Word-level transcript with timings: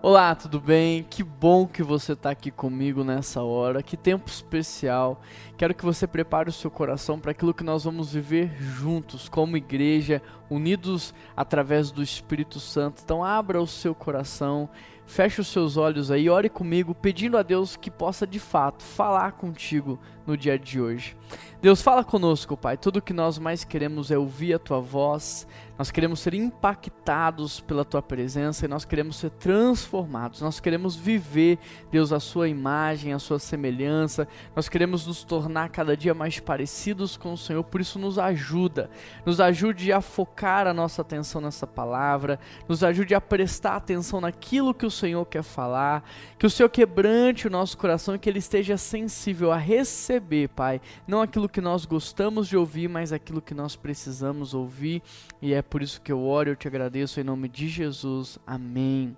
Olá, 0.00 0.32
tudo 0.32 0.60
bem? 0.60 1.02
Que 1.02 1.24
bom 1.24 1.66
que 1.66 1.82
você 1.82 2.12
está 2.12 2.30
aqui 2.30 2.52
comigo 2.52 3.02
nessa 3.02 3.42
hora. 3.42 3.82
Que 3.82 3.96
tempo 3.96 4.30
especial. 4.30 5.20
Quero 5.56 5.74
que 5.74 5.84
você 5.84 6.06
prepare 6.06 6.48
o 6.48 6.52
seu 6.52 6.70
coração 6.70 7.18
para 7.18 7.32
aquilo 7.32 7.52
que 7.52 7.64
nós 7.64 7.82
vamos 7.82 8.12
viver 8.12 8.56
juntos, 8.60 9.28
como 9.28 9.56
igreja, 9.56 10.22
unidos 10.48 11.12
através 11.36 11.90
do 11.90 12.00
Espírito 12.00 12.60
Santo. 12.60 13.02
Então, 13.04 13.24
abra 13.24 13.60
o 13.60 13.66
seu 13.66 13.92
coração, 13.92 14.70
feche 15.08 15.40
os 15.40 15.48
seus 15.48 15.76
olhos 15.76 16.10
aí, 16.10 16.28
ore 16.28 16.50
comigo, 16.50 16.94
pedindo 16.94 17.38
a 17.38 17.42
Deus 17.42 17.76
que 17.76 17.90
possa 17.90 18.26
de 18.26 18.38
fato 18.38 18.84
falar 18.84 19.32
contigo 19.32 19.98
no 20.26 20.36
dia 20.36 20.58
de 20.58 20.78
hoje. 20.78 21.16
Deus, 21.60 21.82
fala 21.82 22.04
conosco, 22.04 22.56
Pai. 22.56 22.76
Tudo 22.76 23.02
que 23.02 23.14
nós 23.14 23.38
mais 23.38 23.64
queremos 23.64 24.10
é 24.10 24.18
ouvir 24.18 24.54
a 24.54 24.58
tua 24.58 24.78
voz, 24.78 25.46
nós 25.78 25.90
queremos 25.90 26.18
ser 26.20 26.34
impactados 26.34 27.60
pela 27.60 27.84
tua 27.84 28.02
presença 28.02 28.64
e 28.64 28.68
nós 28.68 28.84
queremos 28.84 29.16
ser 29.16 29.30
transformados. 29.30 30.40
Nós 30.40 30.58
queremos 30.58 30.96
viver, 30.96 31.58
Deus, 31.90 32.12
a 32.12 32.18
sua 32.18 32.48
imagem, 32.48 33.12
a 33.12 33.18
sua 33.20 33.38
semelhança. 33.38 34.26
Nós 34.56 34.68
queremos 34.68 35.06
nos 35.06 35.22
tornar 35.22 35.68
cada 35.68 35.96
dia 35.96 36.12
mais 36.14 36.40
parecidos 36.40 37.16
com 37.16 37.32
o 37.32 37.38
Senhor. 37.38 37.62
Por 37.62 37.80
isso 37.80 37.96
nos 37.96 38.18
ajuda. 38.18 38.90
Nos 39.24 39.40
ajude 39.40 39.92
a 39.92 40.00
focar 40.00 40.66
a 40.66 40.74
nossa 40.74 41.02
atenção 41.02 41.40
nessa 41.40 41.66
palavra, 41.66 42.40
nos 42.68 42.82
ajude 42.82 43.14
a 43.14 43.20
prestar 43.20 43.76
atenção 43.76 44.20
naquilo 44.20 44.74
que 44.74 44.86
o 44.86 44.90
Senhor 44.98 45.24
quer 45.26 45.42
falar, 45.42 46.04
que 46.38 46.46
o 46.46 46.50
Senhor 46.50 46.68
quebrante 46.68 47.46
o 47.46 47.50
nosso 47.50 47.76
coração 47.78 48.14
e 48.14 48.18
que 48.18 48.28
ele 48.28 48.38
esteja 48.38 48.76
sensível 48.76 49.52
a 49.52 49.56
receber, 49.56 50.48
Pai, 50.48 50.80
não 51.06 51.22
aquilo 51.22 51.48
que 51.48 51.60
nós 51.60 51.84
gostamos 51.84 52.48
de 52.48 52.56
ouvir, 52.56 52.88
mas 52.88 53.12
aquilo 53.12 53.40
que 53.40 53.54
nós 53.54 53.76
precisamos 53.76 54.54
ouvir. 54.54 55.02
E 55.40 55.54
é 55.54 55.62
por 55.62 55.82
isso 55.82 56.00
que 56.00 56.12
eu 56.12 56.24
oro 56.24 56.48
e 56.48 56.52
eu 56.52 56.56
te 56.56 56.66
agradeço 56.66 57.20
em 57.20 57.24
nome 57.24 57.48
de 57.48 57.68
Jesus. 57.68 58.38
Amém. 58.46 59.16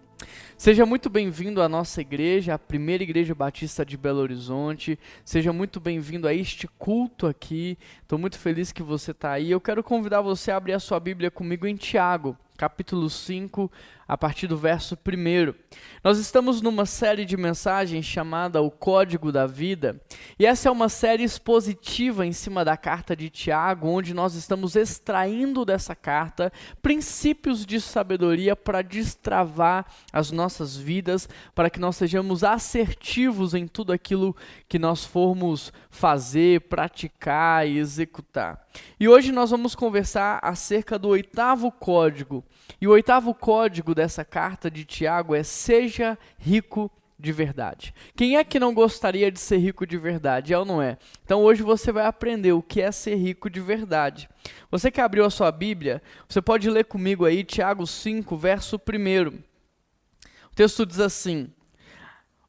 Seja 0.57 0.85
muito 0.85 1.09
bem-vindo 1.09 1.63
à 1.63 1.69
nossa 1.69 2.01
igreja, 2.01 2.55
a 2.55 2.59
primeira 2.59 3.03
igreja 3.03 3.35
batista 3.35 3.85
de 3.85 3.97
Belo 3.97 4.21
Horizonte. 4.21 4.99
Seja 5.25 5.53
muito 5.53 5.81
bem-vindo 5.81 6.29
a 6.29 6.35
este 6.35 6.69
culto 6.79 7.27
aqui. 7.27 7.79
Estou 8.03 8.19
muito 8.19 8.39
feliz 8.39 8.71
que 8.71 8.83
você 8.83 9.13
está 9.13 9.33
aí. 9.33 9.51
Eu 9.51 9.61
quero 9.61 9.83
convidar 9.83 10.21
você 10.21 10.51
a 10.51 10.57
abrir 10.57 10.75
a 10.75 10.79
sua 10.79 11.01
Bíblia 11.01 11.31
comigo 11.31 11.67
em 11.67 11.77
Tiago, 11.77 12.37
capítulo 12.59 13.09
5, 13.09 13.73
a 14.11 14.19
partir 14.19 14.49
do 14.49 14.57
verso 14.57 14.99
1. 15.07 15.55
Nós 16.03 16.19
estamos 16.19 16.61
numa 16.61 16.85
série 16.85 17.25
de 17.25 17.37
mensagens 17.37 18.05
chamada 18.05 18.61
O 18.61 18.69
Código 18.69 19.31
da 19.31 19.47
Vida, 19.47 20.03
e 20.37 20.45
essa 20.45 20.69
é 20.69 20.73
uma 20.73 20.89
série 20.89 21.23
expositiva 21.23 22.27
em 22.27 22.33
cima 22.33 22.65
da 22.65 22.77
carta 22.77 23.15
de 23.15 23.31
Tiago, 23.31 23.87
onde 23.87 24.13
nós 24.13 24.35
estamos 24.35 24.75
extraindo 24.75 25.65
dessa 25.65 25.95
carta 25.95 26.53
princípios 26.83 27.65
de 27.65 27.81
sabedoria 27.81 28.57
para 28.57 28.83
destravar 28.83 29.87
as 30.13 30.33
nossas 30.33 30.77
vidas, 30.77 31.29
para 31.55 31.71
que 31.71 31.79
nós 31.79 31.95
sejamos 31.95 32.43
assertivos 32.43 33.55
em 33.55 33.69
tudo 33.69 33.93
aquilo 33.93 34.35
que 34.69 34.77
nós 34.77 35.05
formos 35.05 35.73
fazer, 35.89 36.63
praticar 36.63 37.65
e 37.69 37.79
executar. 37.79 38.67
E 38.99 39.09
hoje 39.09 39.31
nós 39.31 39.51
vamos 39.51 39.77
conversar 39.77 40.41
acerca 40.43 40.99
do 40.99 41.09
oitavo 41.09 41.71
código. 41.71 42.45
E 42.81 42.87
o 42.87 42.91
oitavo 42.91 43.35
código 43.35 43.95
dessa 43.95 44.25
carta 44.25 44.71
de 44.71 44.85
Tiago 44.85 45.35
é: 45.35 45.43
seja 45.43 46.19
rico 46.39 46.91
de 47.21 47.33
verdade. 47.33 47.95
Quem 48.17 48.37
é 48.37 48.43
que 48.43 48.59
não 48.59 48.73
gostaria 48.73 49.31
de 49.31 49.39
ser 49.39 49.59
rico 49.59 49.87
de 49.87 49.99
verdade? 49.99 50.53
É 50.53 50.59
ou 50.59 50.65
não 50.65 50.81
é? 50.81 50.97
Então 51.25 51.43
hoje 51.43 51.63
você 51.63 51.93
vai 51.93 52.07
aprender 52.07 52.53
o 52.53 52.63
que 52.63 52.81
é 52.81 52.91
ser 52.91 53.17
rico 53.17 53.51
de 53.51 53.61
verdade. 53.61 54.29
Você 54.71 54.91
que 54.91 55.01
abriu 55.01 55.25
a 55.25 55.31
sua 55.31 55.53
Bíblia, 55.53 56.03
você 56.29 56.41
pode 56.41 56.69
ler 56.71 56.87
comigo 56.87 57.25
aí 57.25 57.45
Tiago 57.45 57.87
5, 57.87 58.37
verso 58.37 58.77
1. 58.77 59.29
O 59.29 60.55
texto 60.55 60.87
diz 60.87 60.99
assim: 60.99 61.51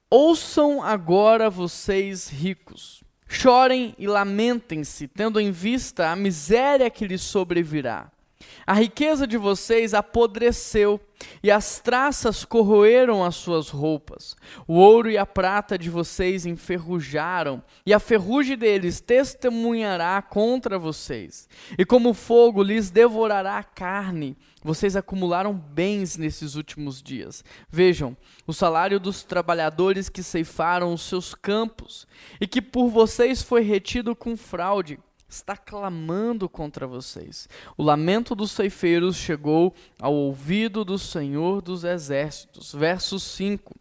Ouçam 0.10 0.82
agora 0.82 1.50
vocês 1.50 2.30
ricos, 2.30 3.04
chorem 3.28 3.94
e 3.98 4.08
lamentem-se, 4.08 5.08
tendo 5.08 5.40
em 5.40 5.52
vista 5.52 6.10
a 6.10 6.16
miséria 6.16 6.90
que 6.90 7.06
lhes 7.06 7.22
sobrevirá 7.22 8.10
a 8.66 8.74
riqueza 8.74 9.26
de 9.26 9.38
vocês 9.38 9.94
apodreceu 9.94 11.00
e 11.44 11.52
as 11.52 11.80
traças 11.80 12.44
corroeram 12.46 13.24
as 13.24 13.36
suas 13.36 13.70
roupas. 13.70 14.36
O 14.68 14.74
ouro 14.74 15.10
e 15.10 15.18
a 15.18 15.26
prata 15.26 15.78
de 15.78 15.90
vocês 15.90 16.46
enferrujaram, 16.46 17.64
e 17.86 17.94
a 17.94 18.00
ferrugem 18.00 18.58
deles 18.58 19.00
testemunhará 19.00 20.22
contra 20.22 20.80
vocês. 20.80 21.48
E 21.78 21.86
como 21.86 22.14
fogo 22.14 22.64
lhes 22.64 22.90
devorará 22.90 23.58
a 23.58 23.64
carne, 23.64 24.38
vocês 24.64 24.96
acumularam 24.96 25.54
bens 25.54 26.18
nesses 26.18 26.56
últimos 26.56 27.02
dias. 27.02 27.44
Vejam, 27.70 28.16
o 28.46 28.54
salário 28.54 29.00
dos 29.00 29.24
trabalhadores 29.24 30.10
que 30.10 30.22
ceifaram 30.22 30.94
os 30.94 31.02
seus 31.02 31.34
campos, 31.34 32.08
e 32.40 32.48
que 32.48 32.62
por 32.62 32.90
vocês 32.90 33.42
foi 33.42 33.62
retido 33.62 34.16
com 34.16 34.38
fraude 34.38 35.00
está 35.32 35.56
clamando 35.56 36.50
contra 36.50 36.86
vocês. 36.86 37.48
O 37.78 37.84
lamento 37.84 38.36
dos 38.36 38.52
ceifeiros 38.52 39.16
chegou 39.16 39.74
ao 40.00 40.14
ouvido 40.14 40.84
do 40.84 41.00
Senhor 41.00 41.62
dos 41.62 41.84
Exércitos. 41.84 42.74
Verso 42.74 43.20
5. 43.20 43.76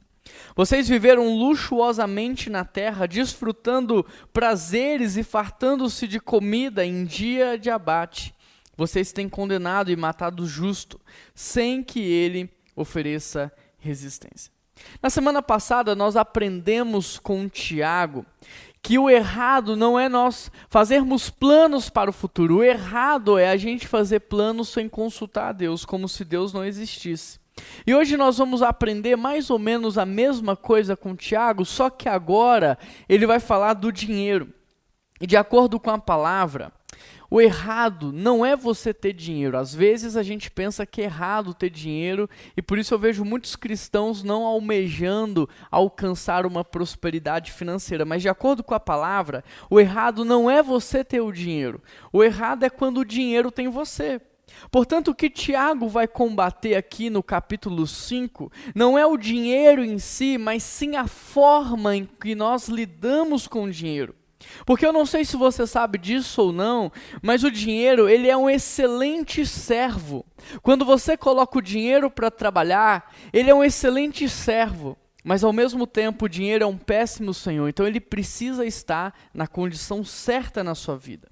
Vocês 0.54 0.88
viveram 0.88 1.36
luxuosamente 1.36 2.48
na 2.48 2.64
terra, 2.64 3.06
desfrutando 3.06 4.06
prazeres 4.32 5.16
e 5.16 5.24
fartando-se 5.24 6.06
de 6.06 6.20
comida 6.20 6.86
em 6.86 7.04
dia 7.04 7.58
de 7.58 7.68
abate. 7.68 8.34
Vocês 8.76 9.12
têm 9.12 9.28
condenado 9.28 9.90
e 9.90 9.96
matado 9.96 10.44
o 10.44 10.46
justo, 10.46 11.00
sem 11.34 11.82
que 11.82 12.00
ele 12.00 12.48
ofereça 12.76 13.52
resistência. 13.78 14.52
Na 15.02 15.10
semana 15.10 15.42
passada, 15.42 15.94
nós 15.94 16.16
aprendemos 16.16 17.18
com 17.18 17.48
Tiago 17.48 18.24
que 18.82 18.98
o 18.98 19.10
errado 19.10 19.76
não 19.76 19.98
é 19.98 20.08
nós 20.08 20.50
fazermos 20.68 21.28
planos 21.28 21.90
para 21.90 22.10
o 22.10 22.12
futuro. 22.12 22.58
O 22.58 22.64
errado 22.64 23.38
é 23.38 23.50
a 23.50 23.56
gente 23.56 23.86
fazer 23.86 24.20
planos 24.20 24.68
sem 24.68 24.88
consultar 24.88 25.48
a 25.48 25.52
Deus, 25.52 25.84
como 25.84 26.08
se 26.08 26.24
Deus 26.24 26.52
não 26.52 26.64
existisse. 26.64 27.38
E 27.86 27.94
hoje 27.94 28.16
nós 28.16 28.38
vamos 28.38 28.62
aprender 28.62 29.16
mais 29.16 29.50
ou 29.50 29.58
menos 29.58 29.98
a 29.98 30.06
mesma 30.06 30.56
coisa 30.56 30.96
com 30.96 31.14
Tiago, 31.14 31.64
só 31.64 31.90
que 31.90 32.08
agora 32.08 32.78
ele 33.08 33.26
vai 33.26 33.38
falar 33.38 33.74
do 33.74 33.92
dinheiro. 33.92 34.52
E 35.20 35.26
de 35.26 35.36
acordo 35.36 35.78
com 35.78 35.90
a 35.90 35.98
palavra, 35.98 36.72
o 37.30 37.40
errado 37.40 38.12
não 38.12 38.44
é 38.44 38.56
você 38.56 38.92
ter 38.92 39.12
dinheiro. 39.12 39.56
Às 39.56 39.72
vezes 39.72 40.16
a 40.16 40.22
gente 40.22 40.50
pensa 40.50 40.84
que 40.84 41.00
é 41.00 41.04
errado 41.04 41.54
ter 41.54 41.70
dinheiro 41.70 42.28
e 42.56 42.60
por 42.60 42.76
isso 42.76 42.92
eu 42.92 42.98
vejo 42.98 43.24
muitos 43.24 43.54
cristãos 43.54 44.24
não 44.24 44.44
almejando 44.44 45.48
alcançar 45.70 46.44
uma 46.44 46.64
prosperidade 46.64 47.52
financeira. 47.52 48.04
Mas 48.04 48.22
de 48.22 48.28
acordo 48.28 48.64
com 48.64 48.74
a 48.74 48.80
palavra, 48.80 49.44
o 49.70 49.78
errado 49.78 50.24
não 50.24 50.50
é 50.50 50.60
você 50.60 51.04
ter 51.04 51.20
o 51.20 51.30
dinheiro. 51.30 51.80
O 52.12 52.24
errado 52.24 52.64
é 52.64 52.70
quando 52.70 52.98
o 52.98 53.04
dinheiro 53.04 53.52
tem 53.52 53.68
você. 53.68 54.20
Portanto, 54.68 55.12
o 55.12 55.14
que 55.14 55.30
Tiago 55.30 55.88
vai 55.88 56.08
combater 56.08 56.74
aqui 56.74 57.08
no 57.08 57.22
capítulo 57.22 57.86
5 57.86 58.50
não 58.74 58.98
é 58.98 59.06
o 59.06 59.16
dinheiro 59.16 59.84
em 59.84 60.00
si, 60.00 60.36
mas 60.36 60.64
sim 60.64 60.96
a 60.96 61.06
forma 61.06 61.96
em 61.96 62.04
que 62.04 62.34
nós 62.34 62.68
lidamos 62.68 63.46
com 63.46 63.62
o 63.62 63.70
dinheiro. 63.70 64.14
Porque 64.64 64.84
eu 64.84 64.92
não 64.92 65.06
sei 65.06 65.24
se 65.24 65.36
você 65.36 65.66
sabe 65.66 65.98
disso 65.98 66.42
ou 66.42 66.52
não, 66.52 66.92
mas 67.22 67.44
o 67.44 67.50
dinheiro, 67.50 68.08
ele 68.08 68.28
é 68.28 68.36
um 68.36 68.48
excelente 68.48 69.44
servo. 69.46 70.24
Quando 70.62 70.84
você 70.84 71.16
coloca 71.16 71.58
o 71.58 71.62
dinheiro 71.62 72.10
para 72.10 72.30
trabalhar, 72.30 73.14
ele 73.32 73.50
é 73.50 73.54
um 73.54 73.64
excelente 73.64 74.28
servo. 74.28 74.96
Mas 75.22 75.44
ao 75.44 75.52
mesmo 75.52 75.86
tempo, 75.86 76.24
o 76.24 76.28
dinheiro 76.28 76.64
é 76.64 76.66
um 76.66 76.78
péssimo 76.78 77.34
senhor, 77.34 77.68
então 77.68 77.86
ele 77.86 78.00
precisa 78.00 78.64
estar 78.64 79.14
na 79.34 79.46
condição 79.46 80.02
certa 80.02 80.64
na 80.64 80.74
sua 80.74 80.96
vida. 80.96 81.28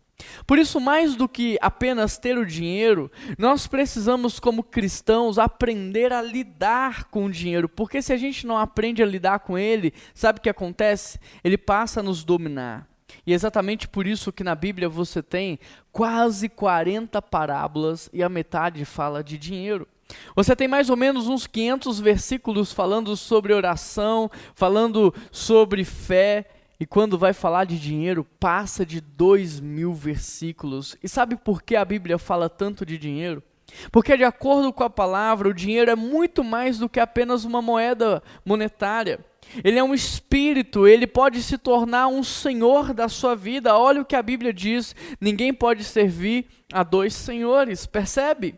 Por 0.46 0.58
isso, 0.58 0.80
mais 0.80 1.14
do 1.14 1.28
que 1.28 1.56
apenas 1.60 2.18
ter 2.18 2.36
o 2.36 2.44
dinheiro, 2.44 3.10
nós 3.38 3.66
precisamos, 3.66 4.40
como 4.40 4.62
cristãos, 4.62 5.38
aprender 5.38 6.12
a 6.12 6.20
lidar 6.20 7.04
com 7.04 7.26
o 7.26 7.30
dinheiro, 7.30 7.68
porque 7.68 8.02
se 8.02 8.12
a 8.12 8.16
gente 8.16 8.46
não 8.46 8.58
aprende 8.58 9.02
a 9.02 9.06
lidar 9.06 9.40
com 9.40 9.56
ele, 9.56 9.92
sabe 10.12 10.38
o 10.38 10.42
que 10.42 10.48
acontece? 10.48 11.18
Ele 11.42 11.56
passa 11.56 12.00
a 12.00 12.02
nos 12.02 12.24
dominar. 12.24 12.86
E 13.26 13.32
é 13.32 13.34
exatamente 13.34 13.88
por 13.88 14.06
isso 14.06 14.32
que 14.32 14.44
na 14.44 14.54
Bíblia 14.54 14.88
você 14.88 15.22
tem 15.22 15.58
quase 15.92 16.48
40 16.48 17.20
parábolas 17.22 18.08
e 18.12 18.22
a 18.22 18.28
metade 18.28 18.84
fala 18.84 19.22
de 19.22 19.38
dinheiro. 19.38 19.86
Você 20.34 20.56
tem 20.56 20.66
mais 20.66 20.88
ou 20.88 20.96
menos 20.96 21.28
uns 21.28 21.46
500 21.46 22.00
versículos 22.00 22.72
falando 22.72 23.16
sobre 23.16 23.52
oração, 23.52 24.30
falando 24.54 25.14
sobre 25.30 25.84
fé, 25.84 26.46
e 26.80 26.86
quando 26.86 27.18
vai 27.18 27.32
falar 27.32 27.64
de 27.64 27.78
dinheiro, 27.78 28.24
passa 28.38 28.86
de 28.86 29.00
2 29.00 29.58
mil 29.58 29.92
versículos. 29.92 30.96
E 31.02 31.08
sabe 31.08 31.34
por 31.34 31.60
que 31.60 31.74
a 31.74 31.84
Bíblia 31.84 32.18
fala 32.18 32.48
tanto 32.48 32.86
de 32.86 32.96
dinheiro? 32.96 33.42
Porque, 33.90 34.16
de 34.16 34.24
acordo 34.24 34.72
com 34.72 34.84
a 34.84 34.90
palavra, 34.90 35.48
o 35.48 35.54
dinheiro 35.54 35.90
é 35.90 35.96
muito 35.96 36.44
mais 36.44 36.78
do 36.78 36.88
que 36.88 37.00
apenas 37.00 37.44
uma 37.44 37.60
moeda 37.60 38.22
monetária. 38.44 39.18
Ele 39.64 39.78
é 39.78 39.84
um 39.84 39.94
espírito, 39.94 40.86
ele 40.86 41.06
pode 41.06 41.42
se 41.42 41.56
tornar 41.56 42.08
um 42.08 42.22
senhor 42.22 42.92
da 42.92 43.08
sua 43.08 43.34
vida. 43.34 43.76
Olha 43.76 44.02
o 44.02 44.04
que 44.04 44.16
a 44.16 44.22
Bíblia 44.22 44.52
diz: 44.52 44.94
ninguém 45.20 45.52
pode 45.52 45.84
servir 45.84 46.46
a 46.72 46.82
dois 46.82 47.14
senhores, 47.14 47.86
percebe? 47.86 48.54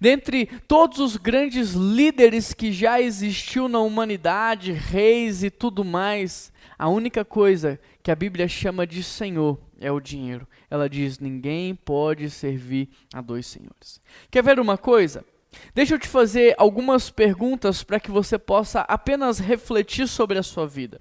Dentre 0.00 0.46
todos 0.68 0.98
os 0.98 1.16
grandes 1.16 1.72
líderes 1.72 2.54
que 2.54 2.72
já 2.72 3.00
existiu 3.00 3.68
na 3.68 3.80
humanidade, 3.80 4.72
reis 4.72 5.42
e 5.42 5.50
tudo 5.50 5.84
mais, 5.84 6.52
a 6.78 6.88
única 6.88 7.24
coisa 7.24 7.80
que 8.02 8.10
a 8.10 8.16
Bíblia 8.16 8.48
chama 8.48 8.86
de 8.86 9.02
Senhor 9.02 9.58
é 9.80 9.90
o 9.90 10.00
dinheiro. 10.00 10.46
Ela 10.70 10.88
diz: 10.88 11.18
ninguém 11.18 11.74
pode 11.74 12.30
servir 12.30 12.88
a 13.12 13.20
dois 13.20 13.46
senhores. 13.46 14.00
Quer 14.30 14.42
ver 14.42 14.58
uma 14.60 14.78
coisa? 14.78 15.24
Deixa 15.74 15.94
eu 15.94 15.98
te 15.98 16.08
fazer 16.08 16.54
algumas 16.58 17.10
perguntas 17.10 17.82
para 17.82 18.00
que 18.00 18.10
você 18.10 18.38
possa 18.38 18.80
apenas 18.82 19.38
refletir 19.38 20.08
sobre 20.08 20.38
a 20.38 20.42
sua 20.42 20.66
vida. 20.66 21.00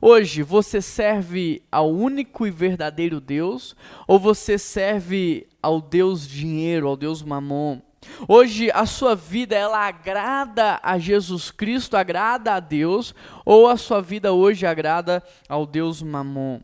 Hoje, 0.00 0.42
você 0.42 0.82
serve 0.82 1.62
ao 1.70 1.90
único 1.90 2.46
e 2.46 2.50
verdadeiro 2.50 3.20
Deus 3.20 3.74
ou 4.06 4.18
você 4.18 4.58
serve 4.58 5.48
ao 5.62 5.80
Deus 5.80 6.26
dinheiro, 6.26 6.88
ao 6.88 6.96
Deus 6.96 7.22
mamon? 7.22 7.80
Hoje 8.28 8.70
a 8.72 8.84
sua 8.84 9.14
vida 9.14 9.54
ela 9.54 9.78
agrada 9.86 10.80
a 10.82 10.98
Jesus 10.98 11.50
Cristo, 11.50 11.96
agrada 11.96 12.54
a 12.54 12.60
Deus, 12.60 13.14
ou 13.44 13.68
a 13.68 13.76
sua 13.76 14.00
vida 14.00 14.32
hoje 14.32 14.66
agrada 14.66 15.22
ao 15.48 15.64
Deus 15.66 16.02
Mamon? 16.02 16.60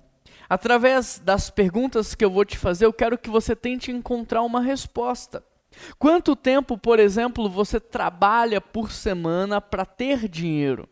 Através 0.49 1.20
das 1.23 1.50
perguntas 1.50 2.14
que 2.14 2.25
eu 2.25 2.31
vou 2.31 2.44
te 2.44 2.56
fazer, 2.56 2.87
eu 2.87 2.93
quero 2.93 3.19
que 3.19 3.31
você 3.31 3.55
tente 3.55 3.93
encontrar 3.93 4.43
uma 4.43 4.61
resposta. 4.61 5.44
Quanto 5.98 6.36
tempo, 6.36 6.76
por 6.76 6.98
exemplo, 6.98 7.48
você 7.48 7.78
trabalha 7.78 8.60
por 8.60 8.90
semana 8.90 9.60
para 9.60 9.84
ter 9.84 10.28
dinheiro? 10.28 10.88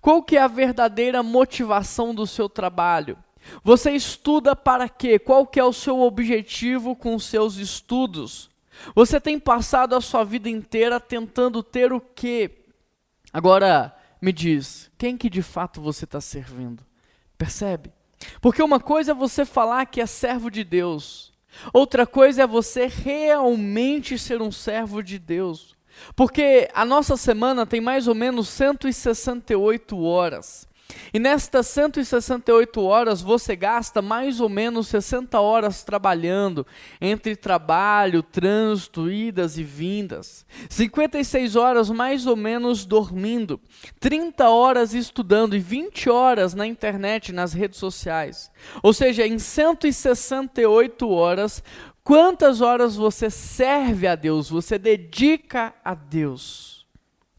Qual 0.00 0.22
que 0.22 0.36
é 0.36 0.40
a 0.40 0.48
verdadeira 0.48 1.22
motivação 1.22 2.14
do 2.14 2.26
seu 2.26 2.48
trabalho? 2.48 3.18
Você 3.62 3.92
estuda 3.92 4.54
para 4.54 4.88
quê? 4.88 5.18
Qual 5.18 5.46
que 5.46 5.58
é 5.58 5.64
o 5.64 5.72
seu 5.72 6.00
objetivo 6.00 6.94
com 6.94 7.18
seus 7.18 7.56
estudos? 7.56 8.50
Você 8.94 9.20
tem 9.20 9.38
passado 9.38 9.94
a 9.94 10.00
sua 10.00 10.24
vida 10.24 10.48
inteira 10.48 11.00
tentando 11.00 11.62
ter 11.62 11.92
o 11.92 12.00
quê? 12.00 12.64
Agora, 13.32 13.96
me 14.20 14.32
diz, 14.32 14.90
quem 14.96 15.16
que 15.16 15.28
de 15.28 15.42
fato 15.42 15.80
você 15.80 16.04
está 16.04 16.20
servindo? 16.20 16.84
Percebe? 17.36 17.92
Porque 18.40 18.62
uma 18.62 18.80
coisa 18.80 19.12
é 19.12 19.14
você 19.14 19.44
falar 19.44 19.86
que 19.86 20.00
é 20.00 20.06
servo 20.06 20.50
de 20.50 20.64
Deus, 20.64 21.27
outra 21.72 22.06
coisa 22.06 22.42
é 22.42 22.46
você 22.46 22.86
realmente 22.86 24.18
ser 24.18 24.40
um 24.42 24.52
servo 24.52 25.02
de 25.02 25.18
Deus. 25.18 25.76
Porque 26.14 26.68
a 26.74 26.84
nossa 26.84 27.16
semana 27.16 27.66
tem 27.66 27.80
mais 27.80 28.06
ou 28.06 28.14
menos 28.14 28.48
168 28.48 30.00
horas. 30.00 30.67
E 31.12 31.18
nestas 31.18 31.66
168 31.68 32.82
horas 32.82 33.20
você 33.20 33.54
gasta 33.54 34.02
mais 34.02 34.40
ou 34.40 34.48
menos 34.48 34.88
60 34.88 35.40
horas 35.40 35.82
trabalhando, 35.82 36.66
entre 37.00 37.36
trabalho, 37.36 38.22
trânsito, 38.22 39.10
idas 39.10 39.58
e 39.58 39.64
vindas. 39.64 40.46
56 40.68 41.56
horas 41.56 41.90
mais 41.90 42.26
ou 42.26 42.36
menos 42.36 42.84
dormindo, 42.84 43.60
30 44.00 44.48
horas 44.48 44.94
estudando 44.94 45.56
e 45.56 45.58
20 45.58 46.10
horas 46.10 46.54
na 46.54 46.66
internet, 46.66 47.32
nas 47.32 47.52
redes 47.52 47.78
sociais. 47.78 48.50
Ou 48.82 48.92
seja, 48.92 49.26
em 49.26 49.38
168 49.38 51.08
horas, 51.08 51.62
quantas 52.04 52.60
horas 52.60 52.96
você 52.96 53.30
serve 53.30 54.06
a 54.06 54.14
Deus, 54.14 54.50
você 54.50 54.78
dedica 54.78 55.74
a 55.84 55.94
Deus? 55.94 56.86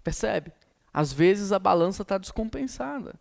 Percebe? 0.04 0.52
Às 0.92 1.14
vezes 1.14 1.52
a 1.52 1.60
balança 1.60 2.02
está 2.02 2.18
descompensada. 2.18 3.16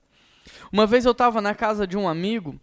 Uma 0.73 0.87
vez 0.87 1.05
eu 1.05 1.13
estava 1.13 1.41
na 1.41 1.55
casa 1.55 1.87
de 1.87 1.97
um 1.97 2.09
amigo 2.09 2.59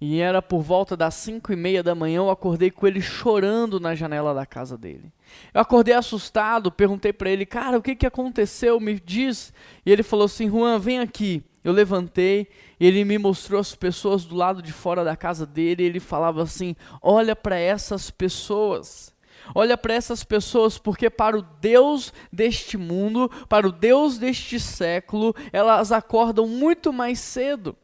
e 0.00 0.20
era 0.20 0.42
por 0.42 0.60
volta 0.60 0.96
das 0.96 1.14
cinco 1.14 1.52
e 1.52 1.56
meia 1.56 1.82
da 1.82 1.94
manhã, 1.94 2.18
eu 2.18 2.30
acordei 2.30 2.70
com 2.70 2.86
ele 2.86 3.00
chorando 3.00 3.80
na 3.80 3.94
janela 3.94 4.34
da 4.34 4.44
casa 4.44 4.76
dele. 4.76 5.10
Eu 5.54 5.60
acordei 5.60 5.94
assustado, 5.94 6.70
perguntei 6.70 7.12
para 7.12 7.30
ele, 7.30 7.46
cara, 7.46 7.78
o 7.78 7.82
que, 7.82 7.96
que 7.96 8.06
aconteceu? 8.06 8.78
Me 8.78 9.00
diz. 9.00 9.54
E 9.86 9.90
ele 9.90 10.02
falou 10.02 10.26
assim, 10.26 10.50
Juan, 10.50 10.78
vem 10.78 11.00
aqui. 11.00 11.42
Eu 11.64 11.72
levantei, 11.72 12.46
ele 12.78 13.04
me 13.04 13.18
mostrou 13.18 13.58
as 13.58 13.74
pessoas 13.74 14.24
do 14.24 14.36
lado 14.36 14.62
de 14.62 14.72
fora 14.72 15.02
da 15.02 15.16
casa 15.16 15.44
dele, 15.44 15.82
e 15.82 15.86
ele 15.86 15.98
falava 15.98 16.40
assim: 16.40 16.76
olha 17.02 17.34
para 17.34 17.58
essas 17.58 18.08
pessoas. 18.08 19.12
Olha 19.54 19.76
para 19.76 19.94
essas 19.94 20.24
pessoas, 20.24 20.78
porque 20.78 21.08
para 21.08 21.38
o 21.38 21.42
Deus 21.60 22.12
deste 22.32 22.76
mundo, 22.76 23.30
para 23.48 23.66
o 23.66 23.72
Deus 23.72 24.18
deste 24.18 24.58
século, 24.58 25.34
elas 25.52 25.92
acordam 25.92 26.46
muito 26.46 26.92
mais 26.92 27.18
cedo. 27.18 27.76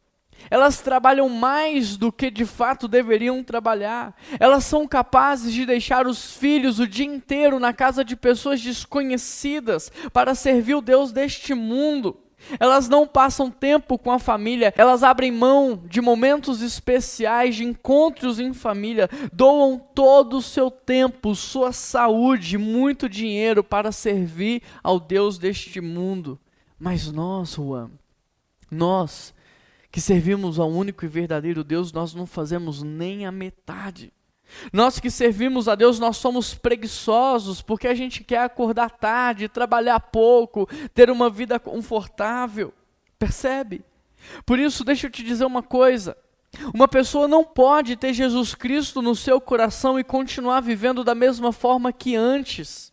Elas 0.51 0.81
trabalham 0.81 1.29
mais 1.29 1.97
do 1.97 2.11
que 2.11 2.31
de 2.31 2.45
fato 2.45 2.89
deveriam 2.89 3.43
trabalhar. 3.45 4.15
Elas 4.41 4.65
são 4.65 4.87
capazes 4.87 5.53
de 5.53 5.65
deixar 5.65 6.07
os 6.07 6.37
filhos 6.37 6.79
o 6.79 6.87
dia 6.87 7.07
inteiro 7.07 7.59
na 7.59 7.73
casa 7.73 8.05
de 8.05 8.17
pessoas 8.17 8.61
desconhecidas 8.61 9.91
para 10.13 10.35
servir 10.35 10.75
o 10.75 10.83
Deus 10.83 11.13
deste 11.13 11.55
mundo. 11.55 12.22
Elas 12.59 12.89
não 12.89 13.07
passam 13.07 13.51
tempo 13.51 13.99
com 13.99 14.11
a 14.11 14.19
família, 14.19 14.73
elas 14.77 15.03
abrem 15.03 15.31
mão 15.31 15.83
de 15.87 16.01
momentos 16.01 16.63
especiais, 16.63 17.57
de 17.57 17.65
encontros 17.65 18.39
em 18.39 18.53
família, 18.53 19.09
doam 19.33 19.79
todo 19.79 20.39
o 20.39 20.43
seu 20.43 20.71
tempo, 20.71 21.35
sua 21.35 21.73
saúde, 21.73 22.59
muito 22.59 23.09
dinheiro 23.09 23.63
para 23.63 23.93
servir 23.93 24.63
ao 24.83 24.99
Deus 24.99 25.39
deste 25.39 25.81
mundo. 25.81 26.39
Mas 26.79 27.11
nós, 27.13 27.55
Juan, 27.55 27.91
nós 28.71 29.35
que 29.93 30.01
servimos 30.01 30.59
ao 30.59 30.71
único 30.71 31.05
e 31.05 31.09
verdadeiro 31.09 31.63
Deus, 31.63 31.93
nós 31.93 32.15
não 32.15 32.25
fazemos 32.25 32.83
nem 32.83 33.27
a 33.27 33.31
metade. 33.31 34.11
Nós 34.73 34.99
que 34.99 35.11
servimos 35.11 35.69
a 35.69 35.75
Deus, 35.75 35.99
nós 35.99 36.17
somos 36.17 36.55
preguiçosos 36.55 37.63
porque 37.63 37.89
a 37.89 37.95
gente 37.95 38.23
quer 38.25 38.41
acordar 38.41 38.91
tarde, 38.91 39.49
trabalhar 39.49 39.99
pouco, 40.01 40.69
ter 40.95 41.11
uma 41.11 41.31
vida 41.31 41.59
confortável. 41.59 42.73
Percebe? 43.19 43.85
Por 44.45 44.59
isso, 44.59 44.85
deixa 44.85 45.07
eu 45.07 45.11
te 45.11 45.23
dizer 45.23 45.45
uma 45.45 45.63
coisa. 45.63 46.17
Uma 46.75 46.87
pessoa 46.87 47.27
não 47.27 47.45
pode 47.45 47.97
ter 47.97 48.13
Jesus 48.13 48.55
Cristo 48.55 49.01
no 49.01 49.17
seu 49.17 49.41
coração 49.41 49.99
e 49.99 50.05
continuar 50.05 50.61
vivendo 50.61 51.03
da 51.03 51.15
mesma 51.15 51.53
forma 51.53 51.93
que 51.93 52.15
antes. 52.15 52.93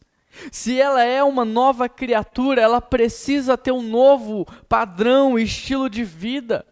Se 0.52 0.80
ela 0.80 1.04
é 1.04 1.24
uma 1.24 1.44
nova 1.44 1.90
criatura, 1.90 2.62
ela 2.62 2.80
precisa 2.80 3.58
ter 3.58 3.72
um 3.72 3.82
novo 3.82 4.46
padrão, 4.68 5.38
estilo 5.38 5.90
de 5.90 6.04
vida. 6.04 6.66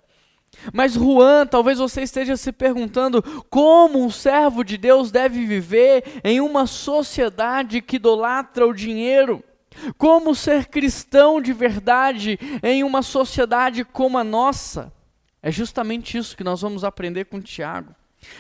Mas 0.74 0.94
Juan, 0.94 1.46
talvez 1.46 1.80
você 1.80 2.02
esteja 2.02 2.36
se 2.36 2.52
perguntando 2.52 3.22
como 3.50 4.04
um 4.04 4.10
servo 4.10 4.64
de 4.64 4.78
Deus 4.78 5.12
deve 5.12 5.46
viver 5.46 6.04
em 6.24 6.42
uma 6.42 6.66
sociedade 6.66 7.82
que 7.82 7.98
idolatra 7.98 8.66
o 8.66 8.74
dinheiro. 8.74 9.44
Como 9.98 10.34
ser 10.34 10.68
cristão 10.68 11.40
de 11.40 11.54
verdade 11.54 12.40
em 12.64 12.84
uma 12.84 13.02
sociedade 13.02 13.86
como 13.86 14.18
a 14.18 14.24
nossa? 14.24 14.92
É 15.42 15.52
justamente 15.52 16.18
isso 16.18 16.36
que 16.36 16.44
nós 16.44 16.62
vamos 16.62 16.84
aprender 16.84 17.26
com 17.26 17.40
Tiago. 17.40 17.94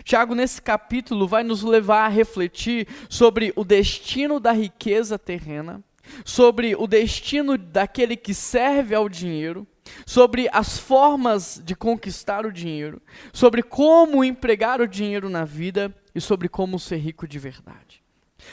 Tiago, 0.04 0.34
nesse 0.34 0.62
capítulo, 0.62 1.28
vai 1.28 1.44
nos 1.44 1.62
levar 1.62 2.06
a 2.06 2.10
refletir 2.10 2.88
sobre 3.08 3.54
o 3.56 3.64
destino 3.64 4.40
da 4.40 4.52
riqueza 4.52 5.20
terrena, 5.20 5.82
sobre 6.26 6.76
o 6.76 6.88
destino 6.88 7.58
daquele 7.58 8.18
que 8.18 8.34
serve 8.34 8.96
ao 8.96 9.08
dinheiro 9.08 9.68
sobre 10.06 10.50
as 10.52 10.78
formas 10.78 11.62
de 11.64 11.76
conquistar 11.76 12.46
o 12.46 12.52
dinheiro, 12.52 13.02
sobre 13.34 13.62
como 13.62 14.24
empregar 14.24 14.82
o 14.82 14.88
dinheiro 14.88 15.30
na 15.30 15.46
vida 15.46 15.94
e 16.14 16.22
sobre 16.22 16.50
como 16.50 16.80
ser 16.80 16.98
rico 16.98 17.28
de 17.28 17.40
verdade. 17.40 18.04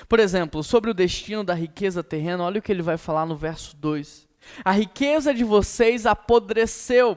Por 0.08 0.18
exemplo, 0.18 0.62
sobre 0.62 0.90
o 0.90 0.94
destino 0.94 1.44
da 1.44 1.54
riqueza 1.54 2.02
terrena, 2.02 2.44
olha 2.44 2.58
o 2.58 2.62
que 2.62 2.72
ele 2.72 2.82
vai 2.82 2.96
falar 2.96 3.26
no 3.26 3.36
verso 3.36 3.76
2. 3.76 4.26
A 4.64 4.72
riqueza 4.72 5.32
de 5.32 5.44
vocês 5.44 6.06
apodreceu 6.06 7.16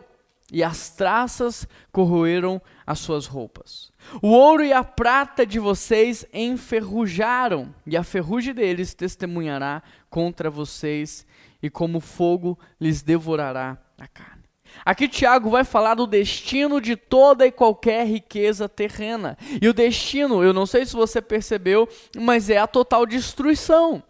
e 0.52 0.64
as 0.64 0.90
traças 0.90 1.68
corroeram 1.92 2.62
as 2.86 3.00
suas 3.00 3.26
roupas. 3.26 3.92
O 4.22 4.30
ouro 4.30 4.64
e 4.64 4.72
a 4.72 4.84
prata 4.84 5.46
de 5.46 5.60
vocês 5.60 6.26
enferrujaram, 6.32 7.74
e 7.86 7.98
a 7.98 8.04
ferrugem 8.04 8.54
deles 8.54 8.94
testemunhará 8.94 9.84
contra 10.10 10.50
vocês, 10.50 11.26
e 11.62 11.70
como 11.70 12.00
fogo 12.00 12.58
lhes 12.80 13.02
devorará 13.02 13.78
a 13.98 14.08
carne. 14.08 14.44
Aqui 14.86 15.08
Tiago 15.08 15.50
vai 15.50 15.64
falar 15.64 15.96
do 15.96 16.06
destino 16.06 16.80
de 16.80 16.96
toda 16.96 17.46
e 17.46 17.52
qualquer 17.52 18.06
riqueza 18.06 18.70
terrena. 18.70 19.38
E 19.62 19.68
o 19.68 19.74
destino, 19.74 20.44
eu 20.44 20.54
não 20.54 20.66
sei 20.66 20.86
se 20.86 20.94
você 20.94 21.22
percebeu, 21.22 21.88
mas 22.16 22.50
é 22.50 22.58
a 22.58 22.68
total 22.68 23.06
destruição. 23.06 24.04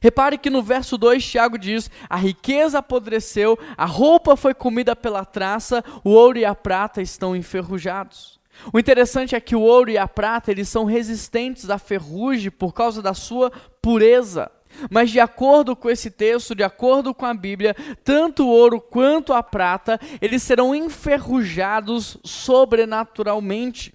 Repare 0.00 0.38
que 0.38 0.50
no 0.50 0.62
verso 0.62 0.96
2 0.96 1.24
Tiago 1.24 1.58
diz: 1.58 1.90
A 2.08 2.16
riqueza 2.16 2.78
apodreceu, 2.78 3.58
a 3.76 3.84
roupa 3.84 4.36
foi 4.36 4.54
comida 4.54 4.94
pela 4.94 5.24
traça, 5.24 5.84
o 6.04 6.10
ouro 6.10 6.38
e 6.38 6.44
a 6.44 6.54
prata 6.54 7.02
estão 7.02 7.34
enferrujados. 7.34 8.40
O 8.72 8.78
interessante 8.78 9.34
é 9.34 9.40
que 9.40 9.56
o 9.56 9.60
ouro 9.60 9.90
e 9.90 9.98
a 9.98 10.06
prata 10.06 10.50
eles 10.50 10.68
são 10.68 10.84
resistentes 10.84 11.68
à 11.70 11.78
ferrugem 11.78 12.50
por 12.50 12.72
causa 12.72 13.02
da 13.02 13.14
sua 13.14 13.50
pureza. 13.80 14.50
Mas 14.90 15.10
de 15.10 15.20
acordo 15.20 15.74
com 15.76 15.90
esse 15.90 16.10
texto, 16.10 16.54
de 16.54 16.62
acordo 16.62 17.14
com 17.14 17.26
a 17.26 17.34
Bíblia, 17.34 17.74
tanto 18.04 18.44
o 18.44 18.50
ouro 18.50 18.80
quanto 18.80 19.32
a 19.32 19.42
prata, 19.42 19.98
eles 20.20 20.42
serão 20.42 20.74
enferrujados 20.74 22.18
sobrenaturalmente. 22.24 23.94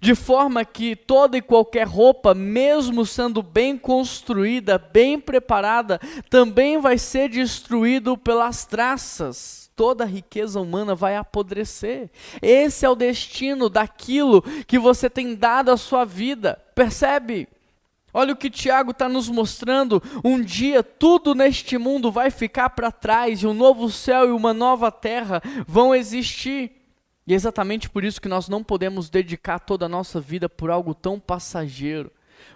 De 0.00 0.14
forma 0.14 0.64
que 0.64 0.94
toda 0.94 1.36
e 1.36 1.42
qualquer 1.42 1.86
roupa, 1.86 2.34
mesmo 2.34 3.04
sendo 3.04 3.42
bem 3.42 3.76
construída, 3.76 4.78
bem 4.78 5.18
preparada, 5.18 6.00
também 6.30 6.80
vai 6.80 6.98
ser 6.98 7.28
destruído 7.28 8.16
pelas 8.16 8.64
traças. 8.64 9.70
Toda 9.74 10.04
a 10.04 10.06
riqueza 10.06 10.60
humana 10.60 10.94
vai 10.94 11.16
apodrecer. 11.16 12.10
Esse 12.40 12.84
é 12.84 12.88
o 12.88 12.94
destino 12.94 13.68
daquilo 13.68 14.42
que 14.66 14.78
você 14.78 15.08
tem 15.08 15.34
dado 15.34 15.70
à 15.70 15.76
sua 15.76 16.04
vida. 16.04 16.62
Percebe? 16.74 17.48
Olha 18.14 18.34
o 18.34 18.36
que 18.36 18.50
Tiago 18.50 18.90
está 18.90 19.08
nos 19.08 19.28
mostrando. 19.28 20.02
Um 20.22 20.40
dia 20.40 20.82
tudo 20.82 21.34
neste 21.34 21.78
mundo 21.78 22.12
vai 22.12 22.30
ficar 22.30 22.70
para 22.70 22.92
trás 22.92 23.42
e 23.42 23.46
um 23.46 23.54
novo 23.54 23.90
céu 23.90 24.28
e 24.28 24.32
uma 24.32 24.52
nova 24.52 24.90
terra 24.92 25.40
vão 25.66 25.94
existir. 25.94 26.72
E 27.26 27.32
é 27.32 27.36
exatamente 27.36 27.88
por 27.88 28.04
isso 28.04 28.20
que 28.20 28.28
nós 28.28 28.48
não 28.48 28.62
podemos 28.62 29.08
dedicar 29.08 29.60
toda 29.60 29.86
a 29.86 29.88
nossa 29.88 30.20
vida 30.20 30.48
por 30.48 30.70
algo 30.70 30.94
tão 30.94 31.18
passageiro, 31.18 32.12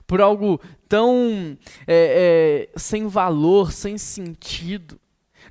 por 0.06 0.20
algo 0.20 0.60
tão 0.88 1.56
é, 1.86 2.68
é, 2.74 2.78
sem 2.78 3.06
valor, 3.06 3.72
sem 3.72 3.96
sentido. 3.96 5.00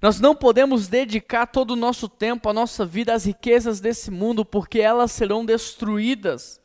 Nós 0.02 0.20
não 0.20 0.36
podemos 0.36 0.88
dedicar 0.88 1.48
todo 1.48 1.72
o 1.72 1.76
nosso 1.76 2.10
tempo, 2.10 2.50
a 2.50 2.54
nossa 2.54 2.86
vida 2.86 3.14
às 3.14 3.26
riquezas 3.26 3.80
desse 3.80 4.12
mundo, 4.12 4.44
porque 4.44 4.80
elas 4.80 5.12
serão 5.12 5.46
destruídas. 5.46 6.60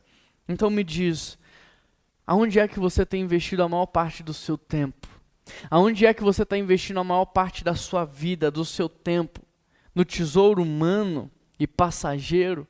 Então 0.49 0.69
me 0.69 0.83
diz, 0.83 1.39
aonde 2.31 2.61
é 2.61 2.69
que 2.69 2.79
você 2.79 3.05
tem 3.05 3.23
investido 3.23 3.63
a 3.63 3.69
maior 3.69 3.87
parte 3.87 4.23
do 4.23 4.33
seu 4.33 4.57
tempo? 4.57 5.09
Aonde 5.71 6.07
é 6.07 6.15
que 6.15 6.23
você 6.23 6.45
está 6.45 6.57
investindo 6.57 7.01
a 7.01 7.05
maior 7.05 7.25
parte 7.25 7.65
da 7.65 7.75
sua 7.75 8.05
vida, 8.05 8.51
do 8.51 8.65
seu 8.65 8.89
tempo? 8.89 9.41
No 9.95 10.05
tesouro 10.05 10.63
humano? 10.63 11.31
e 11.61 11.67
passageiro 11.67 12.67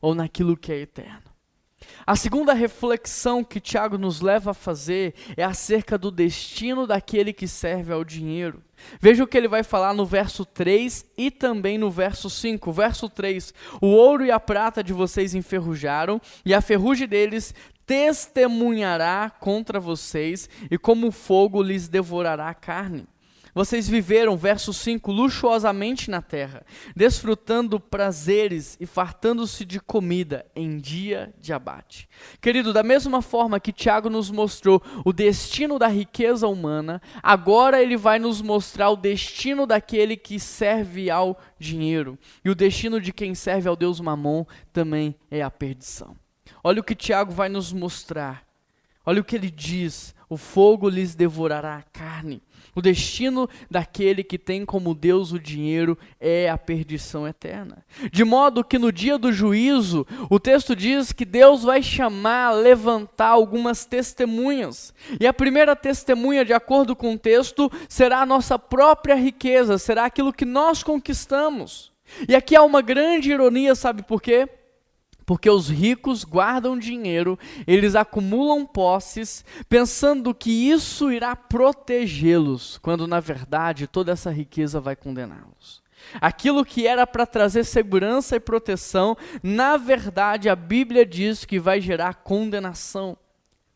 ou 0.00 0.14
naquilo 0.14 0.56
que 0.56 0.72
é 0.72 0.80
eterno. 0.80 1.30
A 2.06 2.16
segunda 2.16 2.54
reflexão 2.54 3.44
que 3.44 3.60
Tiago 3.60 3.98
nos 3.98 4.20
leva 4.20 4.52
a 4.52 4.54
fazer 4.54 5.14
é 5.36 5.44
acerca 5.44 5.98
do 5.98 6.10
destino 6.10 6.86
daquele 6.86 7.32
que 7.32 7.46
serve 7.46 7.92
ao 7.92 8.04
dinheiro. 8.04 8.62
Veja 9.00 9.22
o 9.22 9.26
que 9.26 9.36
ele 9.36 9.48
vai 9.48 9.62
falar 9.62 9.92
no 9.92 10.06
verso 10.06 10.44
3 10.44 11.04
e 11.16 11.30
também 11.30 11.78
no 11.78 11.90
verso 11.90 12.30
5. 12.30 12.72
Verso 12.72 13.08
3: 13.08 13.52
O 13.80 13.88
ouro 13.88 14.24
e 14.24 14.30
a 14.30 14.40
prata 14.40 14.82
de 14.82 14.92
vocês 14.92 15.34
enferrujaram, 15.34 16.20
e 16.44 16.54
a 16.54 16.60
ferrugem 16.60 17.06
deles 17.06 17.54
testemunhará 17.86 19.30
contra 19.30 19.80
vocês, 19.80 20.48
e 20.70 20.78
como 20.78 21.10
fogo 21.10 21.62
lhes 21.62 21.88
devorará 21.88 22.48
a 22.48 22.54
carne. 22.54 23.06
Vocês 23.54 23.86
viveram, 23.86 24.34
verso 24.34 24.72
5, 24.72 25.12
luxuosamente 25.12 26.10
na 26.10 26.22
terra, 26.22 26.64
desfrutando 26.96 27.78
prazeres 27.78 28.78
e 28.80 28.86
fartando-se 28.86 29.62
de 29.66 29.78
comida 29.78 30.46
em 30.56 30.78
dia 30.78 31.34
de 31.38 31.52
abate. 31.52 32.08
Querido, 32.40 32.72
da 32.72 32.82
mesma 32.82 33.20
forma 33.20 33.60
que 33.60 33.70
Tiago 33.70 34.08
nos 34.08 34.30
mostrou 34.30 34.82
o 35.04 35.12
destino 35.12 35.78
da 35.78 35.86
riqueza 35.86 36.48
humana, 36.48 37.02
agora 37.22 37.82
ele 37.82 37.96
vai 37.96 38.18
nos 38.18 38.40
mostrar 38.40 38.88
o 38.88 38.96
destino 38.96 39.66
daquele 39.66 40.16
que 40.16 40.40
serve 40.40 41.10
ao 41.10 41.38
dinheiro. 41.58 42.18
E 42.42 42.48
o 42.48 42.54
destino 42.54 43.02
de 43.02 43.12
quem 43.12 43.34
serve 43.34 43.68
ao 43.68 43.76
Deus 43.76 44.00
Mamon 44.00 44.46
também 44.72 45.14
é 45.30 45.42
a 45.42 45.50
perdição. 45.50 46.16
Olha 46.64 46.80
o 46.80 46.84
que 46.84 46.94
Tiago 46.94 47.32
vai 47.32 47.48
nos 47.48 47.72
mostrar. 47.72 48.46
Olha 49.04 49.20
o 49.20 49.24
que 49.24 49.34
ele 49.34 49.50
diz: 49.50 50.14
o 50.28 50.36
fogo 50.36 50.88
lhes 50.88 51.14
devorará 51.14 51.76
a 51.76 51.82
carne. 51.82 52.42
O 52.74 52.80
destino 52.80 53.48
daquele 53.70 54.24
que 54.24 54.38
tem 54.38 54.64
como 54.64 54.94
Deus 54.94 55.30
o 55.30 55.38
dinheiro 55.38 55.98
é 56.18 56.48
a 56.48 56.56
perdição 56.56 57.28
eterna. 57.28 57.84
De 58.10 58.24
modo 58.24 58.64
que 58.64 58.78
no 58.78 58.90
dia 58.90 59.18
do 59.18 59.30
juízo, 59.30 60.06
o 60.30 60.40
texto 60.40 60.74
diz 60.74 61.12
que 61.12 61.26
Deus 61.26 61.64
vai 61.64 61.82
chamar, 61.82 62.52
levantar 62.52 63.28
algumas 63.28 63.84
testemunhas. 63.84 64.94
E 65.20 65.26
a 65.26 65.34
primeira 65.34 65.76
testemunha, 65.76 66.46
de 66.46 66.54
acordo 66.54 66.96
com 66.96 67.12
o 67.12 67.18
texto, 67.18 67.70
será 67.88 68.20
a 68.22 68.26
nossa 68.26 68.58
própria 68.58 69.16
riqueza, 69.16 69.76
será 69.76 70.06
aquilo 70.06 70.32
que 70.32 70.46
nós 70.46 70.82
conquistamos. 70.82 71.92
E 72.26 72.34
aqui 72.34 72.56
há 72.56 72.62
uma 72.62 72.80
grande 72.80 73.30
ironia, 73.32 73.74
sabe 73.74 74.02
por 74.02 74.22
quê? 74.22 74.48
Porque 75.24 75.48
os 75.48 75.68
ricos 75.68 76.24
guardam 76.24 76.78
dinheiro, 76.78 77.38
eles 77.66 77.94
acumulam 77.94 78.66
posses, 78.66 79.44
pensando 79.68 80.34
que 80.34 80.50
isso 80.70 81.10
irá 81.12 81.34
protegê-los, 81.36 82.78
quando 82.78 83.06
na 83.06 83.20
verdade 83.20 83.86
toda 83.86 84.12
essa 84.12 84.30
riqueza 84.30 84.80
vai 84.80 84.96
condená-los. 84.96 85.82
Aquilo 86.20 86.64
que 86.64 86.86
era 86.86 87.06
para 87.06 87.26
trazer 87.26 87.64
segurança 87.64 88.36
e 88.36 88.40
proteção, 88.40 89.16
na 89.42 89.76
verdade 89.76 90.48
a 90.48 90.56
Bíblia 90.56 91.06
diz 91.06 91.44
que 91.44 91.58
vai 91.58 91.80
gerar 91.80 92.14
condenação. 92.14 93.16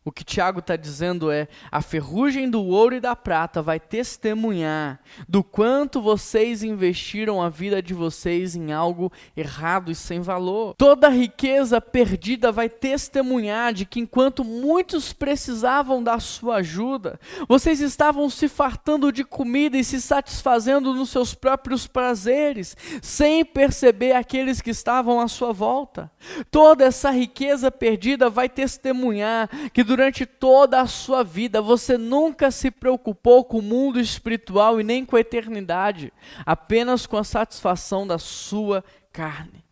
O 0.07 0.11
que 0.13 0.23
Tiago 0.23 0.59
está 0.59 0.77
dizendo 0.77 1.29
é: 1.29 1.49
a 1.69 1.81
ferrugem 1.81 2.49
do 2.49 2.63
ouro 2.63 2.95
e 2.95 2.99
da 3.01 3.13
prata 3.13 3.61
vai 3.61 3.77
testemunhar 3.77 5.01
do 5.27 5.43
quanto 5.43 6.01
vocês 6.01 6.63
investiram 6.63 7.41
a 7.41 7.49
vida 7.49 7.81
de 7.81 7.93
vocês 7.93 8.55
em 8.55 8.71
algo 8.71 9.11
errado 9.35 9.91
e 9.91 9.95
sem 9.95 10.21
valor. 10.21 10.75
Toda 10.77 11.09
riqueza 11.09 11.81
perdida 11.81 12.53
vai 12.53 12.69
testemunhar 12.69 13.73
de 13.73 13.85
que 13.85 13.99
enquanto 13.99 14.45
muitos 14.45 15.11
precisavam 15.11 16.01
da 16.01 16.21
sua 16.21 16.59
ajuda, 16.59 17.19
vocês 17.45 17.81
estavam 17.81 18.29
se 18.29 18.47
fartando 18.47 19.11
de 19.11 19.25
comida 19.25 19.77
e 19.77 19.83
se 19.83 19.99
satisfazendo 19.99 20.93
nos 20.93 21.09
seus 21.09 21.33
próprios 21.33 21.85
prazeres, 21.85 22.77
sem 23.01 23.43
perceber 23.43 24.13
aqueles 24.13 24.61
que 24.61 24.69
estavam 24.69 25.19
à 25.19 25.27
sua 25.27 25.51
volta. 25.51 26.09
Toda 26.49 26.85
essa 26.85 27.11
riqueza 27.11 27.69
perdida 27.69 28.29
vai 28.29 28.47
testemunhar 28.47 29.49
que 29.73 29.83
durante 29.83 29.96
durante 29.97 30.27
toda 30.27 30.79
a 30.79 30.85
sua 30.85 31.23
vida 31.23 31.59
você 31.59 31.97
nunca 31.97 32.51
se 32.51 32.69
preocupou 32.69 33.43
com 33.43 33.57
o 33.57 33.63
mundo 33.63 33.99
espiritual 33.99 34.79
e 34.79 34.83
nem 34.83 35.03
com 35.03 35.15
a 35.15 35.19
eternidade, 35.19 36.13
apenas 36.45 37.07
com 37.07 37.17
a 37.17 37.23
satisfação 37.23 38.05
da 38.05 38.19
sua 38.19 38.83
carne. 39.11 39.65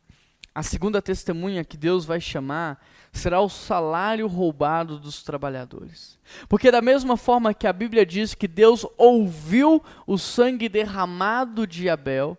A 0.54 0.64
segunda 0.64 1.00
testemunha 1.00 1.64
que 1.64 1.78
Deus 1.78 2.06
vai 2.06 2.20
chamar 2.20 2.84
será 3.12 3.40
o 3.40 3.48
salário 3.48 4.26
roubado 4.26 4.98
dos 4.98 5.22
trabalhadores. 5.22 6.18
Porque, 6.50 6.72
da 6.72 6.82
mesma 6.82 7.16
forma 7.16 7.54
que 7.54 7.68
a 7.68 7.74
Bíblia 7.74 8.04
diz 8.04 8.34
que 8.34 8.48
Deus 8.48 8.84
ouviu 8.98 9.84
o 10.08 10.18
sangue 10.18 10.68
derramado 10.68 11.68
de 11.68 11.88
Abel, 11.88 12.36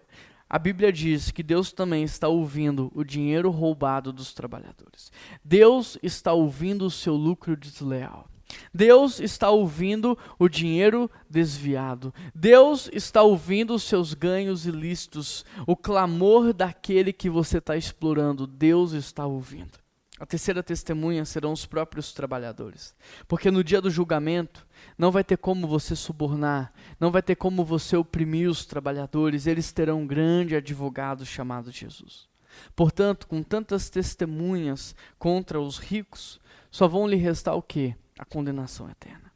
a 0.57 0.59
Bíblia 0.59 0.91
diz 0.91 1.31
que 1.31 1.43
Deus 1.43 1.71
também 1.71 2.03
está 2.03 2.29
ouvindo 2.29 2.91
o 2.95 3.05
dinheiro 3.05 3.51
roubado 3.51 4.11
dos 4.11 4.33
trabalhadores. 4.33 5.13
Deus 5.45 5.99
está 6.03 6.33
ouvindo 6.33 6.87
o 6.87 6.91
seu 6.91 7.15
lucro 7.15 7.55
desleal. 7.55 8.27
Deus 8.73 9.21
está 9.21 9.51
ouvindo 9.51 10.17
o 10.39 10.49
dinheiro 10.49 11.11
desviado. 11.29 12.11
Deus 12.35 12.89
está 12.91 13.21
ouvindo 13.21 13.75
os 13.75 13.83
seus 13.83 14.15
ganhos 14.15 14.65
ilícitos. 14.65 15.45
O 15.67 15.77
clamor 15.77 16.55
daquele 16.55 17.13
que 17.13 17.29
você 17.29 17.59
está 17.59 17.77
explorando, 17.77 18.47
Deus 18.47 18.93
está 18.93 19.27
ouvindo. 19.27 19.86
A 20.19 20.25
terceira 20.25 20.63
testemunha 20.63 21.27
serão 21.27 21.53
os 21.53 21.67
próprios 21.67 22.13
trabalhadores. 22.13 22.95
Porque 23.29 23.51
no 23.51 23.63
dia 23.63 23.83
do 23.83 23.91
julgamento, 23.91 24.67
não 24.97 25.11
vai 25.11 25.23
ter 25.23 25.37
como 25.37 25.69
você 25.69 25.95
subornar, 25.95 26.73
não 26.99 27.11
vai 27.11 27.21
ter 27.21 27.37
como 27.37 27.63
você 27.63 27.97
oprimir 27.97 28.49
os 28.49 28.65
trabalhadores, 28.65 29.47
eles 29.47 29.73
terão 29.73 30.01
um 30.01 30.07
grande 30.07 30.57
advogado 30.57 31.27
chamado 31.27 31.71
Jesus. 31.71 32.29
Portanto, 32.75 33.27
com 33.27 33.43
tantas 33.43 33.91
testemunhas 33.91 34.97
contra 35.19 35.61
os 35.61 35.79
ricos, 35.79 36.41
só 36.71 36.89
vão 36.89 37.07
lhe 37.07 37.17
restar 37.17 37.55
o 37.55 37.63
quê? 37.63 37.95
A 38.19 38.25
condenação 38.25 38.89
eterna. 38.89 39.31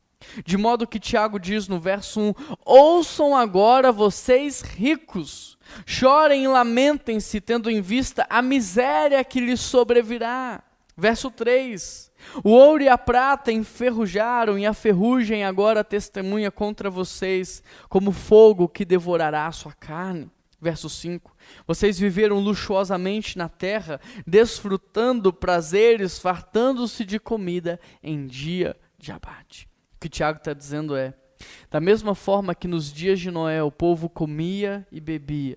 De 0.44 0.56
modo 0.56 0.86
que 0.86 1.00
Tiago 1.00 1.38
diz 1.38 1.68
no 1.68 1.78
verso 1.78 2.20
1: 2.20 2.34
Ouçam 2.64 3.36
agora 3.36 3.92
vocês 3.92 4.62
ricos, 4.62 5.58
chorem 5.84 6.44
e 6.44 6.48
lamentem-se, 6.48 7.38
tendo 7.40 7.70
em 7.70 7.82
vista 7.82 8.26
a 8.30 8.40
miséria 8.40 9.22
que 9.24 9.40
lhes 9.40 9.60
sobrevirá 9.60 10.62
Verso 11.00 11.30
3: 11.30 12.12
O 12.44 12.50
ouro 12.50 12.82
e 12.82 12.88
a 12.88 12.98
prata 12.98 13.50
enferrujaram, 13.50 14.58
e 14.58 14.66
a 14.66 14.74
ferrugem 14.74 15.44
agora 15.44 15.82
testemunha 15.82 16.50
contra 16.50 16.90
vocês, 16.90 17.62
como 17.88 18.12
fogo 18.12 18.68
que 18.68 18.84
devorará 18.84 19.46
a 19.46 19.52
sua 19.52 19.72
carne. 19.72 20.30
Verso 20.60 20.90
5: 20.90 21.34
Vocês 21.66 21.98
viveram 21.98 22.38
luxuosamente 22.38 23.38
na 23.38 23.48
terra, 23.48 23.98
desfrutando 24.26 25.32
prazeres, 25.32 26.18
fartando-se 26.18 27.02
de 27.06 27.18
comida 27.18 27.80
em 28.02 28.26
dia 28.26 28.76
de 28.98 29.10
abate. 29.10 29.66
O 29.96 30.00
que 30.00 30.08
Tiago 30.10 30.36
está 30.36 30.52
dizendo 30.52 30.94
é: 30.94 31.14
da 31.70 31.80
mesma 31.80 32.14
forma 32.14 32.54
que 32.54 32.68
nos 32.68 32.92
dias 32.92 33.18
de 33.18 33.30
Noé 33.30 33.62
o 33.62 33.72
povo 33.72 34.06
comia 34.06 34.86
e 34.92 35.00
bebia, 35.00 35.56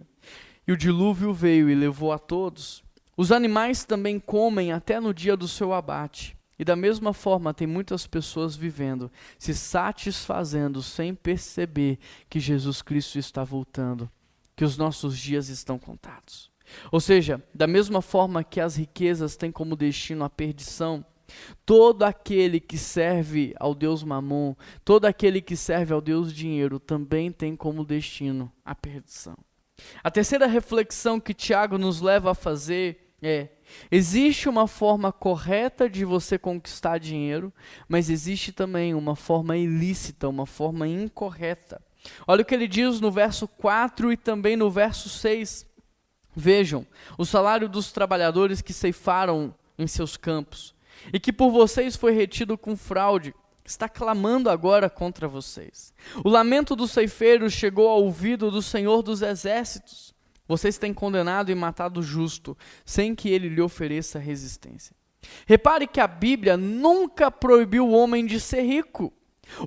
e 0.66 0.72
o 0.72 0.78
dilúvio 0.78 1.34
veio 1.34 1.70
e 1.70 1.76
levou 1.76 2.14
a 2.14 2.18
todos, 2.18 2.82
os 3.16 3.32
animais 3.32 3.84
também 3.84 4.20
comem 4.20 4.72
até 4.72 5.00
no 5.00 5.14
dia 5.14 5.38
do 5.38 5.48
seu 5.48 5.74
abate. 5.74 6.36
E 6.58 6.64
da 6.64 6.76
mesma 6.76 7.14
forma, 7.14 7.54
tem 7.54 7.68
muitas 7.68 8.06
pessoas 8.06 8.56
vivendo, 8.56 9.12
se 9.38 9.54
satisfazendo 9.54 10.82
sem 10.82 11.14
perceber 11.14 11.98
que 12.30 12.40
Jesus 12.40 12.82
Cristo 12.82 13.18
está 13.18 13.44
voltando, 13.44 14.10
que 14.56 14.64
os 14.64 14.78
nossos 14.78 15.18
dias 15.18 15.50
estão 15.50 15.80
contados. 15.80 16.52
Ou 16.92 17.00
seja, 17.00 17.44
da 17.54 17.68
mesma 17.68 18.02
forma 18.02 18.44
que 18.44 18.62
as 18.62 18.76
riquezas 18.76 19.36
têm 19.36 19.52
como 19.52 19.76
destino 19.76 20.24
a 20.24 20.30
perdição, 20.30 21.06
todo 21.66 22.04
aquele 22.04 22.60
que 22.60 22.78
serve 22.78 23.54
ao 23.60 23.74
Deus 23.74 24.04
Mamon, 24.04 24.56
todo 24.86 25.06
aquele 25.06 25.42
que 25.42 25.58
serve 25.58 25.94
ao 25.94 26.02
Deus 26.02 26.34
Dinheiro, 26.34 26.80
também 26.80 27.32
tem 27.32 27.56
como 27.56 27.84
destino 27.84 28.52
a 28.64 28.76
perdição. 28.76 29.36
A 30.04 30.12
terceira 30.12 30.46
reflexão 30.46 31.20
que 31.20 31.34
Tiago 31.34 31.78
nos 31.78 32.00
leva 32.00 32.32
a 32.32 32.36
fazer 32.36 33.03
é: 33.24 33.52
existe 33.92 34.48
uma 34.48 34.68
forma 34.68 35.12
correta 35.12 35.90
de 35.90 36.06
você 36.06 36.38
conquistar 36.38 36.98
dinheiro, 36.98 37.52
mas 37.88 38.10
existe 38.10 38.52
também 38.52 38.94
uma 38.94 39.16
forma 39.16 39.58
ilícita, 39.58 40.28
uma 40.28 40.46
forma 40.46 40.88
incorreta. 40.88 41.82
Olha 42.28 42.42
o 42.42 42.46
que 42.46 42.54
ele 42.54 42.68
diz 42.68 43.00
no 43.00 43.12
verso 43.12 43.48
4 43.48 44.12
e 44.12 44.18
também 44.18 44.56
no 44.56 44.70
verso 44.70 45.10
6. 45.10 45.66
Vejam, 46.36 46.86
o 47.18 47.26
salário 47.26 47.70
dos 47.70 47.92
trabalhadores 47.92 48.62
que 48.62 48.74
ceifaram 48.74 49.54
em 49.78 49.88
seus 49.88 50.18
campos, 50.18 50.74
e 51.12 51.20
que 51.20 51.32
por 51.32 51.52
vocês 51.52 51.96
foi 51.96 52.12
retido 52.12 52.58
com 52.58 52.76
fraude, 52.76 53.34
está 53.66 53.88
clamando 53.88 54.50
agora 54.50 54.90
contra 54.90 55.28
vocês. 55.28 55.94
O 56.24 56.30
lamento 56.30 56.76
dos 56.76 56.92
ceifeiros 56.92 57.54
chegou 57.54 57.88
ao 57.88 58.04
ouvido 58.04 58.52
do 58.52 58.62
Senhor 58.62 59.02
dos 59.02 59.22
Exércitos. 59.22 60.13
Vocês 60.48 60.78
têm 60.78 60.94
condenado 60.94 61.52
e 61.52 61.56
matado 61.56 62.00
o 62.00 62.04
justo, 62.04 62.58
sem 62.86 63.16
que 63.16 63.30
ele 63.30 63.50
lhe 63.50 63.62
ofereça 63.62 64.20
resistência. 64.20 64.96
Repare 65.46 65.88
que 65.88 66.00
a 66.00 66.08
Bíblia 66.08 66.58
nunca 66.58 67.32
proibiu 67.32 67.88
o 67.88 67.92
homem 67.92 68.26
de 68.26 68.40
ser 68.40 68.62
rico. 68.62 69.14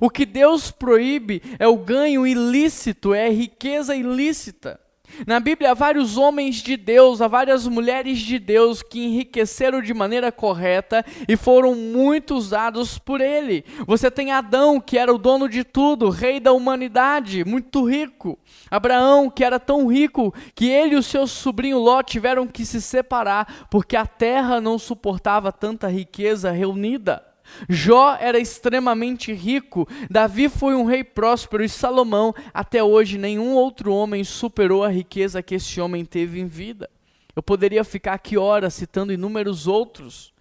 O 0.01 0.09
que 0.09 0.25
Deus 0.25 0.71
proíbe 0.71 1.41
é 1.59 1.67
o 1.67 1.77
ganho 1.77 2.25
ilícito, 2.25 3.13
é 3.13 3.27
a 3.27 3.31
riqueza 3.31 3.95
ilícita. 3.95 4.79
Na 5.25 5.39
Bíblia 5.39 5.71
há 5.71 5.73
vários 5.73 6.17
homens 6.17 6.57
de 6.57 6.77
Deus, 6.77 7.21
há 7.21 7.27
várias 7.27 7.67
mulheres 7.67 8.19
de 8.19 8.37
Deus 8.37 8.81
que 8.81 9.03
enriqueceram 9.03 9.81
de 9.81 9.93
maneira 9.93 10.31
correta 10.31 11.05
e 11.27 11.35
foram 11.35 11.75
muito 11.75 12.35
usados 12.35 12.97
por 12.97 13.21
ele. 13.21 13.65
Você 13.85 14.11
tem 14.11 14.31
Adão, 14.31 14.79
que 14.79 14.97
era 14.97 15.13
o 15.13 15.17
dono 15.17 15.49
de 15.49 15.63
tudo, 15.63 16.09
rei 16.09 16.39
da 16.39 16.51
humanidade, 16.51 17.43
muito 17.43 17.83
rico. 17.83 18.37
Abraão, 18.69 19.29
que 19.29 19.43
era 19.43 19.59
tão 19.59 19.87
rico 19.87 20.33
que 20.53 20.69
ele 20.69 20.95
e 20.95 20.97
o 20.97 21.03
seu 21.03 21.25
sobrinho 21.25 21.79
Ló 21.79 22.03
tiveram 22.03 22.45
que 22.45 22.65
se 22.65 22.81
separar 22.81 23.67
porque 23.69 23.95
a 23.95 24.05
terra 24.05 24.61
não 24.61 24.77
suportava 24.77 25.51
tanta 25.51 25.87
riqueza 25.87 26.51
reunida. 26.51 27.26
Jó 27.69 28.15
era 28.19 28.39
extremamente 28.39 29.33
rico, 29.33 29.87
Davi 30.09 30.49
foi 30.49 30.75
um 30.75 30.85
rei 30.85 31.03
próspero 31.03 31.63
e 31.63 31.69
Salomão, 31.69 32.33
até 32.53 32.83
hoje, 32.83 33.17
nenhum 33.17 33.53
outro 33.53 33.93
homem 33.93 34.23
superou 34.23 34.83
a 34.83 34.89
riqueza 34.89 35.41
que 35.41 35.55
esse 35.55 35.79
homem 35.81 36.05
teve 36.05 36.39
em 36.39 36.47
vida. 36.47 36.89
Eu 37.35 37.43
poderia 37.43 37.83
ficar 37.83 38.13
aqui 38.13 38.37
horas 38.37 38.73
citando 38.73 39.13
inúmeros 39.13 39.67
outros. 39.67 40.33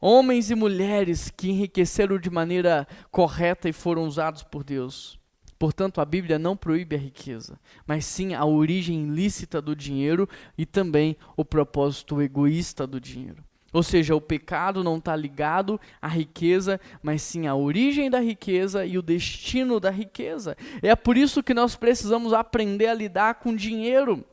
Homens 0.00 0.50
e 0.50 0.54
mulheres 0.54 1.30
que 1.30 1.50
enriqueceram 1.50 2.18
de 2.18 2.30
maneira 2.30 2.86
correta 3.10 3.68
e 3.68 3.72
foram 3.72 4.04
usados 4.04 4.42
por 4.42 4.64
Deus. 4.64 5.18
Portanto, 5.58 6.00
a 6.00 6.04
Bíblia 6.04 6.38
não 6.38 6.56
proíbe 6.56 6.94
a 6.94 6.98
riqueza, 6.98 7.58
mas 7.84 8.04
sim 8.06 8.32
a 8.32 8.44
origem 8.44 9.08
ilícita 9.08 9.60
do 9.60 9.74
dinheiro 9.74 10.28
e 10.56 10.64
também 10.64 11.16
o 11.36 11.44
propósito 11.44 12.22
egoísta 12.22 12.86
do 12.86 13.00
dinheiro. 13.00 13.44
Ou 13.72 13.82
seja, 13.82 14.14
o 14.14 14.20
pecado 14.20 14.82
não 14.82 14.96
está 14.96 15.14
ligado 15.14 15.78
à 16.00 16.08
riqueza, 16.08 16.80
mas 17.02 17.20
sim 17.20 17.46
à 17.46 17.54
origem 17.54 18.08
da 18.08 18.18
riqueza 18.18 18.86
e 18.86 18.96
o 18.96 19.02
destino 19.02 19.78
da 19.78 19.90
riqueza. 19.90 20.56
É 20.82 20.96
por 20.96 21.16
isso 21.16 21.42
que 21.42 21.52
nós 21.52 21.76
precisamos 21.76 22.32
aprender 22.32 22.86
a 22.86 22.94
lidar 22.94 23.34
com 23.34 23.54
dinheiro. 23.54 24.24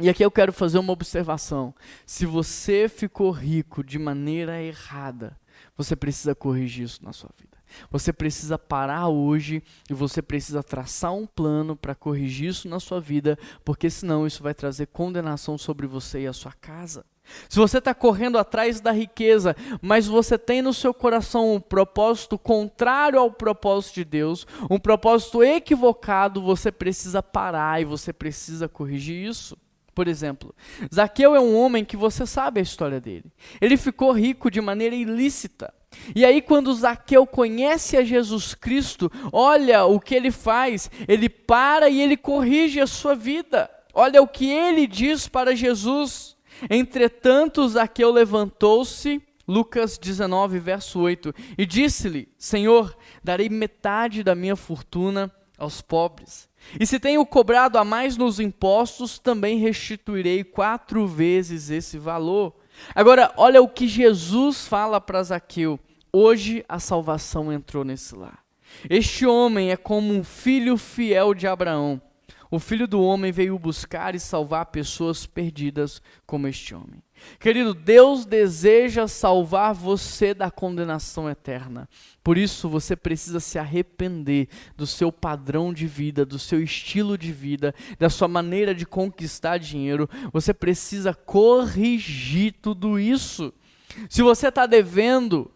E 0.00 0.08
aqui 0.08 0.24
eu 0.24 0.30
quero 0.30 0.52
fazer 0.52 0.78
uma 0.78 0.92
observação. 0.92 1.72
Se 2.04 2.26
você 2.26 2.88
ficou 2.88 3.30
rico 3.30 3.84
de 3.84 3.96
maneira 3.96 4.60
errada, 4.60 5.38
você 5.76 5.94
precisa 5.94 6.34
corrigir 6.34 6.84
isso 6.84 7.04
na 7.04 7.12
sua 7.12 7.30
vida. 7.38 7.54
Você 7.90 8.12
precisa 8.12 8.58
parar 8.58 9.08
hoje 9.08 9.62
e 9.88 9.94
você 9.94 10.20
precisa 10.20 10.64
traçar 10.64 11.12
um 11.14 11.26
plano 11.26 11.76
para 11.76 11.94
corrigir 11.94 12.50
isso 12.50 12.68
na 12.68 12.80
sua 12.80 13.00
vida, 13.00 13.38
porque 13.64 13.88
senão 13.88 14.26
isso 14.26 14.42
vai 14.42 14.54
trazer 14.54 14.86
condenação 14.86 15.56
sobre 15.56 15.86
você 15.86 16.22
e 16.22 16.26
a 16.26 16.32
sua 16.32 16.52
casa. 16.52 17.04
Se 17.48 17.58
você 17.58 17.78
está 17.78 17.94
correndo 17.94 18.38
atrás 18.38 18.80
da 18.80 18.92
riqueza, 18.92 19.56
mas 19.80 20.06
você 20.06 20.38
tem 20.38 20.62
no 20.62 20.72
seu 20.74 20.92
coração 20.92 21.54
um 21.54 21.60
propósito 21.60 22.38
contrário 22.38 23.18
ao 23.18 23.30
propósito 23.30 23.94
de 23.94 24.04
Deus, 24.04 24.46
um 24.70 24.78
propósito 24.78 25.42
equivocado, 25.42 26.42
você 26.42 26.70
precisa 26.70 27.22
parar 27.22 27.80
e 27.80 27.84
você 27.84 28.12
precisa 28.12 28.68
corrigir 28.68 29.28
isso. 29.28 29.56
Por 29.94 30.08
exemplo, 30.08 30.54
Zaqueu 30.92 31.36
é 31.36 31.40
um 31.40 31.56
homem 31.56 31.84
que 31.84 31.96
você 31.96 32.26
sabe 32.26 32.58
a 32.58 32.62
história 32.62 33.00
dele. 33.00 33.32
Ele 33.60 33.76
ficou 33.76 34.10
rico 34.10 34.50
de 34.50 34.60
maneira 34.60 34.94
ilícita. 34.94 35.72
E 36.14 36.24
aí, 36.24 36.42
quando 36.42 36.74
Zaqueu 36.74 37.24
conhece 37.24 37.96
a 37.96 38.02
Jesus 38.02 38.54
Cristo, 38.54 39.10
olha 39.32 39.84
o 39.84 40.00
que 40.00 40.14
ele 40.14 40.32
faz, 40.32 40.90
ele 41.06 41.28
para 41.28 41.88
e 41.88 42.00
ele 42.00 42.16
corrige 42.16 42.80
a 42.80 42.86
sua 42.86 43.14
vida. 43.14 43.70
Olha 43.94 44.20
o 44.20 44.26
que 44.26 44.50
ele 44.50 44.88
diz 44.88 45.28
para 45.28 45.54
Jesus. 45.54 46.33
Entretanto, 46.70 47.68
Zaqueu 47.68 48.10
levantou-se, 48.10 49.22
Lucas 49.46 49.98
19, 49.98 50.58
verso 50.58 51.00
8, 51.00 51.34
e 51.58 51.66
disse-lhe: 51.66 52.28
Senhor, 52.38 52.96
darei 53.22 53.48
metade 53.48 54.22
da 54.22 54.34
minha 54.34 54.56
fortuna 54.56 55.30
aos 55.58 55.80
pobres. 55.80 56.48
E 56.80 56.86
se 56.86 56.98
tenho 56.98 57.24
cobrado 57.26 57.76
a 57.76 57.84
mais 57.84 58.16
nos 58.16 58.40
impostos, 58.40 59.18
também 59.18 59.58
restituirei 59.58 60.42
quatro 60.42 61.06
vezes 61.06 61.70
esse 61.70 61.98
valor. 61.98 62.54
Agora, 62.94 63.32
olha 63.36 63.62
o 63.62 63.68
que 63.68 63.86
Jesus 63.86 64.66
fala 64.66 65.00
para 65.00 65.22
Zaqueu. 65.22 65.78
Hoje 66.12 66.64
a 66.68 66.78
salvação 66.78 67.52
entrou 67.52 67.84
nesse 67.84 68.14
lar. 68.14 68.42
Este 68.88 69.26
homem 69.26 69.70
é 69.70 69.76
como 69.76 70.12
um 70.12 70.24
filho 70.24 70.76
fiel 70.76 71.34
de 71.34 71.46
Abraão 71.46 72.00
o 72.50 72.58
filho 72.58 72.86
do 72.86 73.00
homem 73.02 73.32
veio 73.32 73.58
buscar 73.58 74.14
e 74.14 74.20
salvar 74.20 74.66
pessoas 74.66 75.26
perdidas 75.26 76.00
como 76.26 76.46
este 76.46 76.74
homem. 76.74 77.02
Querido, 77.38 77.72
Deus 77.74 78.24
deseja 78.24 79.08
salvar 79.08 79.72
você 79.72 80.34
da 80.34 80.50
condenação 80.50 81.28
eterna. 81.28 81.88
Por 82.22 82.36
isso 82.36 82.68
você 82.68 82.94
precisa 82.96 83.40
se 83.40 83.58
arrepender 83.58 84.48
do 84.76 84.86
seu 84.86 85.10
padrão 85.10 85.72
de 85.72 85.86
vida, 85.86 86.24
do 86.24 86.38
seu 86.38 86.62
estilo 86.62 87.16
de 87.16 87.32
vida, 87.32 87.74
da 87.98 88.10
sua 88.10 88.28
maneira 88.28 88.74
de 88.74 88.84
conquistar 88.84 89.58
dinheiro. 89.58 90.08
Você 90.32 90.52
precisa 90.52 91.14
corrigir 91.14 92.54
tudo 92.60 92.98
isso. 92.98 93.52
Se 94.08 94.22
você 94.22 94.48
está 94.48 94.66
devendo, 94.66 95.50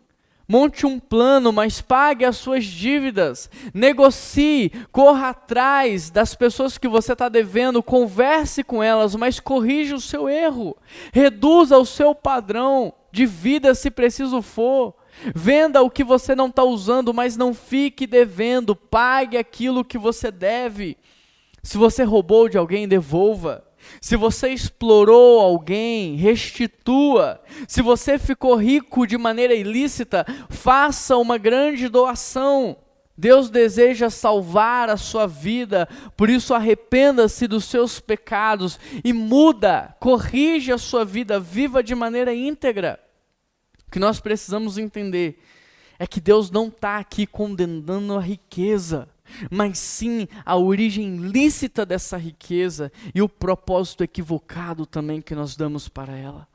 Monte 0.50 0.87
um 0.87 0.98
plano, 0.98 1.52
mas 1.52 1.82
pague 1.82 2.24
as 2.24 2.38
suas 2.38 2.64
dívidas. 2.64 3.50
Negocie, 3.74 4.72
corra 4.90 5.28
atrás 5.28 6.08
das 6.08 6.34
pessoas 6.34 6.78
que 6.78 6.88
você 6.88 7.12
está 7.12 7.28
devendo, 7.28 7.82
converse 7.82 8.64
com 8.64 8.82
elas, 8.82 9.14
mas 9.14 9.38
corrija 9.38 9.94
o 9.94 10.00
seu 10.00 10.26
erro. 10.26 10.74
Reduza 11.12 11.76
o 11.76 11.84
seu 11.84 12.14
padrão 12.14 12.94
de 13.12 13.26
vida 13.26 13.74
se 13.74 13.90
preciso 13.90 14.40
for. 14.40 14.94
Venda 15.34 15.82
o 15.82 15.90
que 15.90 16.02
você 16.02 16.34
não 16.34 16.46
está 16.46 16.64
usando, 16.64 17.12
mas 17.12 17.37
não 17.37 17.52
fique 17.52 18.06
devendo. 18.06 18.74
Pague 18.74 19.37
aquilo 19.37 19.84
que 19.84 19.98
você 19.98 20.30
deve. 20.30 20.96
Se 21.62 21.76
você 21.76 22.04
roubou 22.04 22.48
de 22.48 22.56
alguém, 22.56 22.88
devolva. 22.88 23.67
Se 24.01 24.16
você 24.16 24.51
explorou 24.51 25.40
alguém, 25.40 26.16
restitua. 26.16 27.40
Se 27.66 27.83
você 27.83 28.18
ficou 28.18 28.55
rico 28.57 29.07
de 29.07 29.18
maneira 29.18 29.55
ilícita, 29.55 30.27
faça 30.48 31.16
uma 31.16 31.38
grande 31.38 31.88
doação. 31.88 32.77
Deus 33.16 33.51
deseja 33.51 34.11
salvar 34.11 34.88
a 34.88 34.96
sua 34.96 35.27
vida, 35.27 35.88
por 36.16 36.31
isso 36.31 36.55
arrependa-se 36.55 37.48
dos 37.48 37.64
seus 37.64 37.98
pecados 37.98 38.79
e 39.03 39.12
muda, 39.12 39.96
corrige 39.98 40.70
a 40.70 40.79
sua 40.79 41.05
vida, 41.05 41.40
viva 41.40 41.83
de 41.83 41.96
maneira 41.96 42.33
íntegra. 42.33 43.01
O 43.88 43.90
que 43.90 43.98
nós 43.98 44.20
precisamos 44.20 44.79
entender 44.79 45.42
é 45.98 46.07
que 46.07 46.20
Deus 46.20 46.48
não 46.48 46.68
está 46.68 46.98
aqui 46.98 47.27
condenando 47.27 48.16
a 48.16 48.20
riqueza 48.20 49.09
mas 49.50 49.78
sim 49.78 50.26
a 50.44 50.56
origem 50.56 51.16
lícita 51.16 51.84
dessa 51.84 52.16
riqueza 52.16 52.92
e 53.14 53.22
o 53.22 53.28
propósito 53.28 54.04
equivocado 54.04 54.86
também 54.86 55.20
que 55.20 55.34
nós 55.34 55.56
damos 55.56 55.88
para 55.88 56.16
ela. 56.16 56.46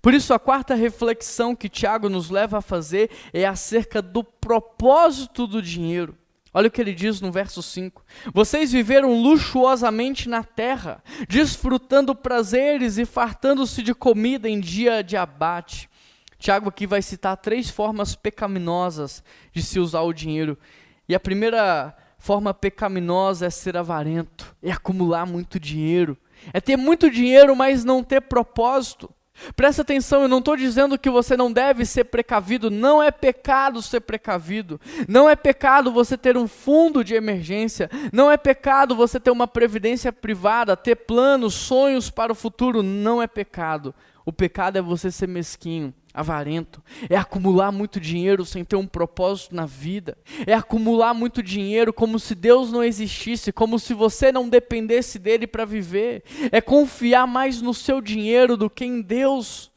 Por 0.00 0.14
isso, 0.14 0.34
a 0.34 0.38
quarta 0.38 0.74
reflexão 0.74 1.54
que 1.54 1.68
Tiago 1.68 2.08
nos 2.08 2.30
leva 2.30 2.58
a 2.58 2.62
fazer 2.62 3.10
é 3.32 3.44
acerca 3.44 4.00
do 4.02 4.24
propósito 4.24 5.46
do 5.46 5.62
dinheiro. 5.62 6.16
Olha 6.52 6.68
o 6.68 6.70
que 6.70 6.80
ele 6.80 6.94
diz 6.94 7.20
no 7.20 7.30
verso 7.30 7.62
5: 7.62 8.02
Vocês 8.32 8.72
viveram 8.72 9.20
luxuosamente 9.20 10.28
na 10.28 10.42
terra, 10.42 11.02
desfrutando 11.28 12.14
prazeres 12.14 12.96
e 12.96 13.04
fartando-se 13.04 13.82
de 13.82 13.94
comida 13.94 14.48
em 14.48 14.58
dia 14.58 15.04
de 15.04 15.16
abate. 15.16 15.88
Tiago 16.38 16.68
aqui 16.68 16.86
vai 16.86 17.02
citar 17.02 17.36
três 17.36 17.68
formas 17.68 18.14
pecaminosas 18.14 19.22
de 19.52 19.62
se 19.62 19.78
usar 19.78 20.02
o 20.02 20.12
dinheiro. 20.12 20.58
E 21.08 21.14
a 21.14 21.20
primeira 21.20 21.94
forma 22.26 22.52
pecaminosa 22.52 23.46
é 23.46 23.50
ser 23.50 23.76
avarento, 23.76 24.52
é 24.60 24.72
acumular 24.72 25.24
muito 25.24 25.60
dinheiro. 25.60 26.18
É 26.52 26.60
ter 26.60 26.76
muito 26.76 27.08
dinheiro, 27.08 27.54
mas 27.54 27.84
não 27.84 28.02
ter 28.02 28.20
propósito. 28.20 29.08
Presta 29.54 29.82
atenção, 29.82 30.22
eu 30.22 30.28
não 30.28 30.40
estou 30.40 30.56
dizendo 30.56 30.98
que 30.98 31.08
você 31.08 31.36
não 31.36 31.52
deve 31.52 31.84
ser 31.84 32.04
precavido, 32.04 32.68
não 32.68 33.00
é 33.00 33.12
pecado 33.12 33.80
ser 33.80 34.00
precavido, 34.00 34.80
não 35.06 35.30
é 35.30 35.36
pecado 35.36 35.92
você 35.92 36.18
ter 36.18 36.36
um 36.36 36.48
fundo 36.48 37.04
de 37.04 37.14
emergência, 37.14 37.88
não 38.12 38.28
é 38.28 38.36
pecado 38.36 38.96
você 38.96 39.20
ter 39.20 39.30
uma 39.30 39.46
previdência 39.46 40.12
privada, 40.12 40.76
ter 40.76 40.96
planos, 40.96 41.54
sonhos 41.54 42.10
para 42.10 42.32
o 42.32 42.34
futuro, 42.34 42.82
não 42.82 43.22
é 43.22 43.28
pecado. 43.28 43.94
O 44.24 44.32
pecado 44.32 44.78
é 44.78 44.82
você 44.82 45.12
ser 45.12 45.28
mesquinho, 45.28 45.94
avarento, 46.16 46.82
é 47.10 47.16
acumular 47.16 47.70
muito 47.70 48.00
dinheiro 48.00 48.44
sem 48.44 48.64
ter 48.64 48.74
um 48.74 48.86
propósito 48.86 49.54
na 49.54 49.66
vida, 49.66 50.16
é 50.46 50.54
acumular 50.54 51.12
muito 51.12 51.42
dinheiro 51.42 51.92
como 51.92 52.18
se 52.18 52.34
Deus 52.34 52.72
não 52.72 52.82
existisse, 52.82 53.52
como 53.52 53.78
se 53.78 53.92
você 53.92 54.32
não 54.32 54.48
dependesse 54.48 55.18
dele 55.18 55.46
para 55.46 55.66
viver, 55.66 56.24
é 56.50 56.60
confiar 56.60 57.26
mais 57.26 57.60
no 57.60 57.74
seu 57.74 58.00
dinheiro 58.00 58.56
do 58.56 58.70
que 58.70 58.86
em 58.86 59.02
Deus. 59.02 59.70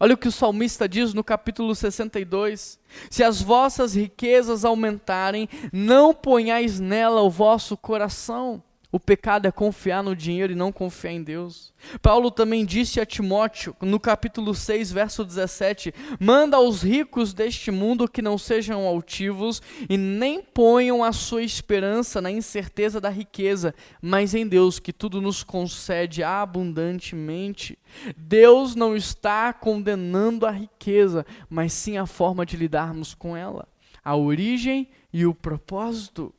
Olha 0.00 0.14
o 0.14 0.18
que 0.18 0.28
o 0.28 0.32
salmista 0.32 0.88
diz 0.88 1.14
no 1.14 1.22
capítulo 1.22 1.74
62: 1.74 2.78
Se 3.08 3.22
as 3.22 3.40
vossas 3.40 3.94
riquezas 3.94 4.64
aumentarem, 4.64 5.48
não 5.72 6.12
ponhais 6.12 6.78
nela 6.80 7.22
o 7.22 7.30
vosso 7.30 7.76
coração. 7.76 8.62
O 8.90 8.98
pecado 8.98 9.46
é 9.46 9.52
confiar 9.52 10.02
no 10.02 10.16
dinheiro 10.16 10.54
e 10.54 10.56
não 10.56 10.72
confiar 10.72 11.12
em 11.12 11.22
Deus. 11.22 11.74
Paulo 12.00 12.30
também 12.30 12.64
disse 12.64 12.98
a 12.98 13.04
Timóteo, 13.04 13.76
no 13.82 14.00
capítulo 14.00 14.54
6, 14.54 14.90
verso 14.90 15.26
17: 15.26 15.92
Manda 16.18 16.56
aos 16.56 16.82
ricos 16.82 17.34
deste 17.34 17.70
mundo 17.70 18.08
que 18.08 18.22
não 18.22 18.38
sejam 18.38 18.86
altivos 18.86 19.60
e 19.90 19.98
nem 19.98 20.40
ponham 20.40 21.04
a 21.04 21.12
sua 21.12 21.42
esperança 21.42 22.22
na 22.22 22.30
incerteza 22.30 22.98
da 22.98 23.10
riqueza, 23.10 23.74
mas 24.00 24.34
em 24.34 24.46
Deus, 24.48 24.78
que 24.78 24.92
tudo 24.92 25.20
nos 25.20 25.42
concede 25.42 26.22
abundantemente. 26.22 27.78
Deus 28.16 28.74
não 28.74 28.96
está 28.96 29.52
condenando 29.52 30.46
a 30.46 30.50
riqueza, 30.50 31.26
mas 31.50 31.74
sim 31.74 31.98
a 31.98 32.06
forma 32.06 32.46
de 32.46 32.56
lidarmos 32.56 33.12
com 33.12 33.36
ela, 33.36 33.68
a 34.02 34.16
origem 34.16 34.88
e 35.12 35.26
o 35.26 35.34
propósito. 35.34 36.32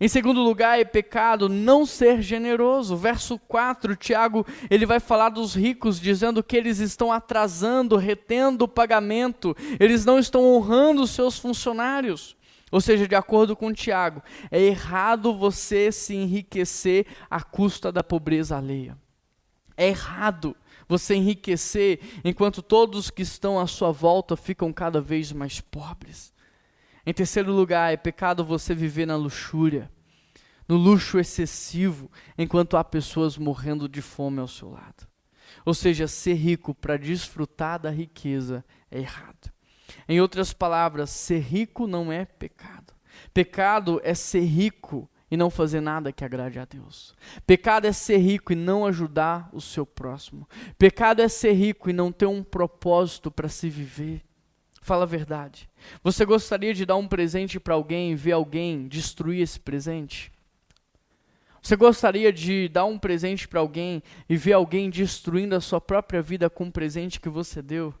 Em 0.00 0.08
segundo 0.08 0.42
lugar, 0.42 0.78
é 0.78 0.84
pecado 0.84 1.48
não 1.48 1.86
ser 1.86 2.20
generoso. 2.20 2.96
Verso 2.96 3.38
4, 3.38 3.94
Tiago, 3.96 4.44
ele 4.68 4.86
vai 4.86 4.98
falar 4.98 5.28
dos 5.28 5.54
ricos, 5.54 6.00
dizendo 6.00 6.42
que 6.42 6.56
eles 6.56 6.78
estão 6.78 7.12
atrasando, 7.12 7.96
retendo 7.96 8.64
o 8.64 8.68
pagamento, 8.68 9.56
eles 9.78 10.04
não 10.04 10.18
estão 10.18 10.44
honrando 10.44 11.02
os 11.02 11.10
seus 11.10 11.38
funcionários. 11.38 12.36
Ou 12.72 12.80
seja, 12.80 13.06
de 13.06 13.14
acordo 13.14 13.54
com 13.54 13.72
Tiago, 13.72 14.20
é 14.50 14.60
errado 14.60 15.32
você 15.32 15.92
se 15.92 16.14
enriquecer 16.14 17.06
à 17.30 17.40
custa 17.40 17.92
da 17.92 18.02
pobreza 18.02 18.56
alheia. 18.56 18.98
É 19.76 19.88
errado 19.88 20.56
você 20.88 21.14
enriquecer 21.14 22.00
enquanto 22.24 22.62
todos 22.62 23.10
que 23.10 23.22
estão 23.22 23.60
à 23.60 23.66
sua 23.68 23.92
volta 23.92 24.36
ficam 24.36 24.72
cada 24.72 25.00
vez 25.00 25.30
mais 25.30 25.60
pobres. 25.60 26.33
Em 27.06 27.12
terceiro 27.12 27.52
lugar, 27.52 27.92
é 27.92 27.96
pecado 27.96 28.44
você 28.44 28.74
viver 28.74 29.06
na 29.06 29.16
luxúria, 29.16 29.90
no 30.66 30.76
luxo 30.76 31.18
excessivo, 31.18 32.10
enquanto 32.38 32.76
há 32.76 32.84
pessoas 32.84 33.36
morrendo 33.36 33.88
de 33.88 34.00
fome 34.00 34.40
ao 34.40 34.48
seu 34.48 34.70
lado. 34.70 35.06
Ou 35.64 35.74
seja, 35.74 36.08
ser 36.08 36.34
rico 36.34 36.74
para 36.74 36.96
desfrutar 36.96 37.78
da 37.78 37.90
riqueza 37.90 38.64
é 38.90 39.00
errado. 39.00 39.52
Em 40.08 40.20
outras 40.20 40.52
palavras, 40.52 41.10
ser 41.10 41.40
rico 41.40 41.86
não 41.86 42.10
é 42.10 42.24
pecado. 42.24 42.94
Pecado 43.32 44.00
é 44.02 44.14
ser 44.14 44.40
rico 44.40 45.08
e 45.30 45.36
não 45.36 45.50
fazer 45.50 45.80
nada 45.80 46.12
que 46.12 46.24
agrade 46.24 46.58
a 46.58 46.64
Deus. 46.64 47.14
Pecado 47.46 47.86
é 47.86 47.92
ser 47.92 48.18
rico 48.18 48.52
e 48.52 48.56
não 48.56 48.86
ajudar 48.86 49.48
o 49.52 49.60
seu 49.60 49.84
próximo. 49.84 50.48
Pecado 50.78 51.20
é 51.20 51.28
ser 51.28 51.52
rico 51.52 51.90
e 51.90 51.92
não 51.92 52.10
ter 52.10 52.26
um 52.26 52.42
propósito 52.42 53.30
para 53.30 53.48
se 53.48 53.68
viver. 53.68 54.22
Fala 54.84 55.04
a 55.04 55.06
verdade. 55.06 55.66
Você 56.02 56.26
gostaria 56.26 56.74
de 56.74 56.84
dar 56.84 56.96
um 56.96 57.08
presente 57.08 57.58
para 57.58 57.72
alguém 57.72 58.12
e 58.12 58.14
ver 58.14 58.32
alguém 58.32 58.86
destruir 58.86 59.40
esse 59.40 59.58
presente? 59.58 60.30
Você 61.62 61.74
gostaria 61.74 62.30
de 62.30 62.68
dar 62.68 62.84
um 62.84 62.98
presente 62.98 63.48
para 63.48 63.60
alguém 63.60 64.02
e 64.28 64.36
ver 64.36 64.52
alguém 64.52 64.90
destruindo 64.90 65.56
a 65.56 65.60
sua 65.62 65.80
própria 65.80 66.20
vida 66.20 66.50
com 66.50 66.64
um 66.64 66.70
presente 66.70 67.18
que 67.18 67.30
você 67.30 67.62
deu? 67.62 67.94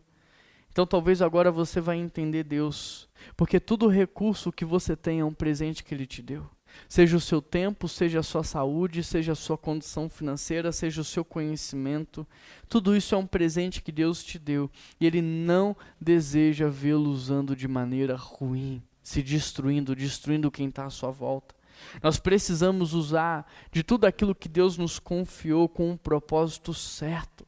Então 0.70 0.86
talvez 0.86 1.22
agora 1.22 1.50
você 1.50 1.80
vai 1.80 1.96
entender 1.96 2.44
Deus, 2.44 3.08
porque 3.34 3.58
todo 3.58 3.88
recurso 3.88 4.52
que 4.52 4.66
você 4.66 4.94
tem 4.94 5.20
é 5.20 5.24
um 5.24 5.32
presente 5.32 5.82
que 5.82 5.94
Ele 5.94 6.04
te 6.04 6.20
deu. 6.20 6.46
Seja 6.88 7.16
o 7.16 7.20
seu 7.20 7.40
tempo, 7.40 7.88
seja 7.88 8.20
a 8.20 8.22
sua 8.22 8.44
saúde, 8.44 9.02
seja 9.02 9.32
a 9.32 9.36
sua 9.36 9.56
condição 9.56 10.08
financeira, 10.08 10.72
seja 10.72 11.00
o 11.00 11.04
seu 11.04 11.24
conhecimento, 11.24 12.26
tudo 12.68 12.96
isso 12.96 13.14
é 13.14 13.18
um 13.18 13.26
presente 13.26 13.82
que 13.82 13.92
Deus 13.92 14.22
te 14.22 14.38
deu 14.38 14.70
e 15.00 15.06
Ele 15.06 15.22
não 15.22 15.76
deseja 16.00 16.68
vê-lo 16.68 17.10
usando 17.10 17.56
de 17.56 17.66
maneira 17.66 18.16
ruim, 18.16 18.82
se 19.02 19.22
destruindo, 19.22 19.94
destruindo 19.94 20.50
quem 20.50 20.68
está 20.68 20.84
à 20.84 20.90
sua 20.90 21.10
volta. 21.10 21.54
Nós 22.02 22.18
precisamos 22.18 22.94
usar 22.94 23.50
de 23.72 23.82
tudo 23.82 24.06
aquilo 24.06 24.34
que 24.34 24.48
Deus 24.48 24.78
nos 24.78 24.98
confiou 24.98 25.68
com 25.68 25.90
um 25.90 25.96
propósito 25.96 26.72
certo. 26.72 27.46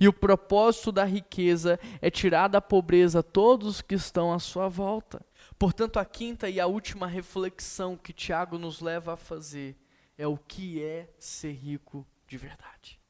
E 0.00 0.08
o 0.08 0.12
propósito 0.12 0.90
da 0.90 1.04
riqueza 1.04 1.78
é 2.00 2.10
tirar 2.10 2.48
da 2.48 2.60
pobreza 2.60 3.22
todos 3.22 3.80
que 3.80 3.94
estão 3.94 4.32
à 4.32 4.38
sua 4.38 4.68
volta. 4.68 5.24
Portanto, 5.58 5.98
a 5.98 6.04
quinta 6.04 6.48
e 6.48 6.60
a 6.60 6.66
última 6.66 7.06
reflexão 7.06 7.96
que 7.96 8.12
Tiago 8.12 8.58
nos 8.58 8.80
leva 8.80 9.14
a 9.14 9.16
fazer 9.16 9.76
é 10.16 10.26
o 10.26 10.36
que 10.36 10.82
é 10.82 11.08
ser 11.18 11.52
rico 11.52 12.06
de 12.28 12.36
verdade. 12.36 13.00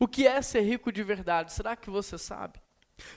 O 0.00 0.08
que 0.08 0.26
é 0.26 0.40
ser 0.40 0.62
rico 0.62 0.90
de 0.90 1.02
verdade? 1.02 1.52
Será 1.52 1.76
que 1.76 1.90
você 1.90 2.16
sabe? 2.16 2.60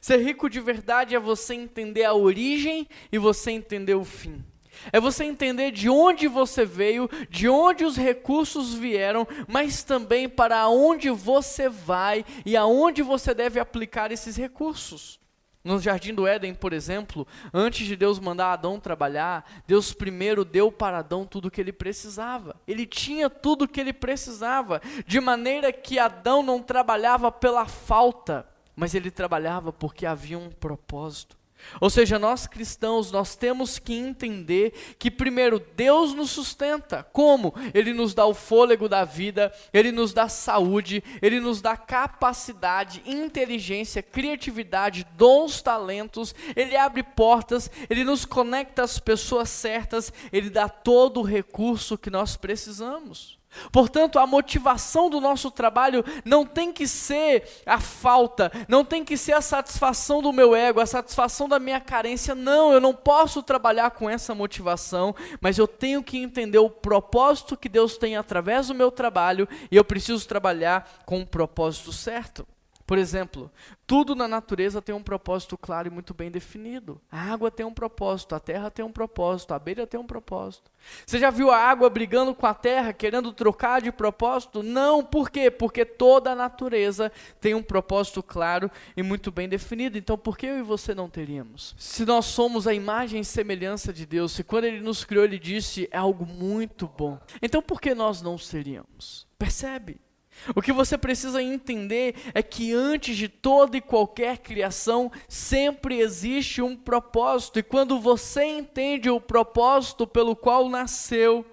Ser 0.02 0.18
rico 0.18 0.50
de 0.50 0.60
verdade 0.60 1.16
é 1.16 1.20
você 1.20 1.54
entender 1.54 2.04
a 2.04 2.14
origem 2.14 2.88
e 3.12 3.18
você 3.18 3.52
entender 3.52 3.96
o 3.96 4.04
fim. 4.04 4.44
É 4.92 5.00
você 5.00 5.24
entender 5.24 5.72
de 5.72 5.90
onde 5.90 6.28
você 6.28 6.66
veio, 6.66 7.10
de 7.30 7.48
onde 7.48 7.84
os 7.84 7.98
recursos 7.98 8.74
vieram, 8.74 9.28
mas 9.48 9.84
também 9.84 10.30
para 10.30 10.68
onde 10.70 11.10
você 11.10 11.68
vai 11.70 12.26
e 12.46 12.56
aonde 12.56 13.02
você 13.02 13.34
deve 13.34 13.60
aplicar 13.60 14.12
esses 14.12 14.36
recursos. 14.38 15.20
No 15.64 15.80
jardim 15.80 16.14
do 16.14 16.26
Éden, 16.26 16.56
por 16.56 16.74
exemplo, 16.74 17.28
antes 17.54 17.86
de 17.86 17.96
Deus 17.96 18.20
mandar 18.20 18.54
Adão 18.54 18.80
trabalhar, 18.80 19.46
Deus 19.68 19.94
primeiro 19.94 20.44
deu 20.44 20.72
para 20.72 21.00
Adão 21.00 21.26
tudo 21.26 21.48
o 21.48 21.52
que 21.52 21.62
ele 21.62 21.72
precisava. 21.72 22.56
Ele 22.68 22.86
tinha 22.86 23.30
tudo 23.30 23.66
o 23.66 23.68
que 23.68 23.80
ele 23.80 23.94
precisava, 23.94 24.82
de 25.06 25.20
maneira 25.20 25.72
que 25.72 26.00
Adão 26.00 26.42
não 26.42 26.64
trabalhava 26.64 27.32
pela 27.32 27.68
falta, 27.68 28.48
mas 28.76 28.96
ele 28.96 29.12
trabalhava 29.12 29.72
porque 29.72 30.06
havia 30.06 30.40
um 30.40 30.50
propósito. 30.50 31.41
Ou 31.80 31.90
seja, 31.90 32.20
nós 32.20 32.48
cristãos, 32.48 33.12
nós 33.12 33.36
temos 33.36 33.80
que 33.80 33.94
entender 33.94 34.96
que 34.98 35.12
primeiro 35.12 35.60
Deus 35.60 36.14
nos 36.14 36.32
sustenta. 36.32 37.04
Como? 37.12 37.54
Ele 37.74 37.94
nos 37.94 38.14
dá 38.14 38.26
o 38.26 38.34
fôlego 38.34 38.88
da 38.88 39.04
vida, 39.04 39.54
ele 39.74 39.92
nos 39.92 40.14
dá 40.14 40.28
saúde, 40.30 41.04
ele 41.22 41.40
nos 41.40 41.62
dá 41.62 41.76
capacidade, 41.76 43.02
inteligência, 43.06 44.04
criatividade, 44.04 45.06
dons, 45.16 45.62
talentos, 45.62 46.36
ele 46.56 46.76
abre 46.76 47.04
portas, 47.04 47.70
ele 47.90 48.04
nos 48.04 48.26
conecta 48.26 48.84
às 48.84 49.00
pessoas 49.00 49.50
certas, 49.50 50.14
ele 50.32 50.50
dá 50.50 50.70
todo 50.70 51.20
o 51.20 51.24
recurso 51.24 51.98
que 51.98 52.10
nós 52.10 52.38
precisamos. 52.38 53.41
Portanto, 53.72 54.18
a 54.20 54.26
motivação 54.26 55.10
do 55.10 55.20
nosso 55.20 55.52
trabalho 55.52 56.04
não 56.24 56.46
tem 56.46 56.72
que 56.72 56.88
ser 56.88 57.48
a 57.66 57.80
falta, 57.80 58.52
não 58.68 58.84
tem 58.84 59.04
que 59.04 59.18
ser 59.18 59.34
a 59.34 59.42
satisfação 59.42 60.22
do 60.22 60.32
meu 60.32 60.56
ego, 60.56 60.80
a 60.80 60.86
satisfação 60.86 61.48
da 61.48 61.60
minha 61.60 61.80
carência. 61.80 62.34
Não, 62.34 62.72
eu 62.72 62.80
não 62.80 62.94
posso 62.94 63.44
trabalhar 63.44 63.92
com 63.92 64.10
essa 64.10 64.34
motivação, 64.34 65.16
mas 65.40 65.58
eu 65.58 65.68
tenho 65.68 66.04
que 66.04 66.18
entender 66.18 66.60
o 66.60 66.70
propósito 66.70 67.58
que 67.58 67.70
Deus 67.70 67.98
tem 67.98 68.16
através 68.16 68.68
do 68.68 68.76
meu 68.76 68.92
trabalho 68.92 69.48
e 69.70 69.76
eu 69.76 69.84
preciso 69.84 70.28
trabalhar 70.28 71.02
com 71.06 71.22
o 71.22 71.26
propósito 71.26 71.92
certo. 71.92 72.46
Por 72.92 72.98
exemplo, 72.98 73.50
tudo 73.88 74.14
na 74.14 74.28
natureza 74.28 74.82
tem 74.82 74.94
um 74.94 75.02
propósito 75.02 75.58
claro 75.58 75.88
e 75.88 75.90
muito 75.90 76.14
bem 76.14 76.30
definido. 76.30 77.00
A 77.10 77.32
água 77.32 77.50
tem 77.50 77.66
um 77.66 77.74
propósito, 77.74 78.36
a 78.36 78.40
terra 78.42 78.70
tem 78.70 78.84
um 78.84 78.92
propósito, 78.92 79.54
a 79.54 79.56
abelha 79.56 79.88
tem 79.88 79.98
um 79.98 80.06
propósito. 80.06 80.70
Você 81.06 81.18
já 81.18 81.30
viu 81.30 81.50
a 81.52 81.58
água 81.58 81.90
brigando 81.90 82.36
com 82.36 82.46
a 82.46 82.54
terra, 82.54 82.92
querendo 82.92 83.32
trocar 83.32 83.82
de 83.82 83.94
propósito? 83.94 84.62
Não, 84.62 85.06
por 85.06 85.30
quê? 85.30 85.50
Porque 85.50 85.86
toda 85.86 86.32
a 86.32 86.36
natureza 86.36 87.10
tem 87.40 87.56
um 87.56 87.64
propósito 87.64 88.22
claro 88.22 88.70
e 88.98 89.02
muito 89.02 89.32
bem 89.32 89.48
definido. 89.48 89.98
Então, 89.98 90.18
por 90.18 90.38
que 90.38 90.48
eu 90.48 90.60
e 90.60 90.62
você 90.62 90.94
não 90.94 91.10
teríamos? 91.10 91.74
Se 91.78 92.04
nós 92.04 92.26
somos 92.26 92.68
a 92.68 92.74
imagem 92.74 93.22
e 93.22 93.24
semelhança 93.24 93.94
de 93.94 94.06
Deus, 94.06 94.34
se 94.34 94.44
quando 94.44 94.66
Ele 94.66 94.82
nos 94.82 95.06
criou 95.06 95.24
Ele 95.24 95.40
disse 95.40 95.88
é 95.94 95.98
algo 95.98 96.26
muito 96.26 96.90
bom, 96.98 97.18
então 97.42 97.62
por 97.62 97.80
que 97.80 97.96
nós 97.96 98.22
não 98.22 98.38
seríamos? 98.38 99.26
Percebe? 99.40 100.11
O 100.56 100.62
que 100.62 100.74
você 100.74 100.98
precisa 100.98 101.42
entender 101.42 102.16
é 102.34 102.42
que 102.42 102.74
antes 102.74 103.16
de 103.16 103.28
toda 103.28 103.78
e 103.78 103.82
qualquer 103.82 104.40
criação, 104.40 105.12
sempre 105.28 106.00
existe 106.00 106.62
um 106.62 106.76
propósito, 106.76 107.60
e 107.60 107.64
quando 107.64 108.00
você 108.00 108.44
entende 108.44 109.10
o 109.10 109.22
propósito 109.22 110.08
pelo 110.08 110.36
qual 110.36 110.68
nasceu, 110.70 111.46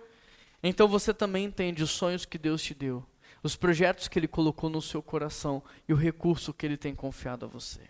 então 0.62 0.88
você 0.88 1.12
também 1.12 1.44
entende 1.44 1.82
os 1.82 1.90
sonhos 1.90 2.24
que 2.24 2.38
Deus 2.38 2.62
te 2.62 2.74
deu. 2.74 3.04
os 3.42 3.56
projetos 3.56 4.08
que 4.08 4.18
Ele 4.18 4.28
colocou 4.28 4.68
no 4.68 4.82
seu 4.82 5.02
coração 5.02 5.62
e 5.88 5.92
o 5.92 5.96
recurso 5.96 6.52
que 6.52 6.66
Ele 6.66 6.76
tem 6.76 6.94
confiado 6.94 7.46
a 7.46 7.48
você. 7.48 7.80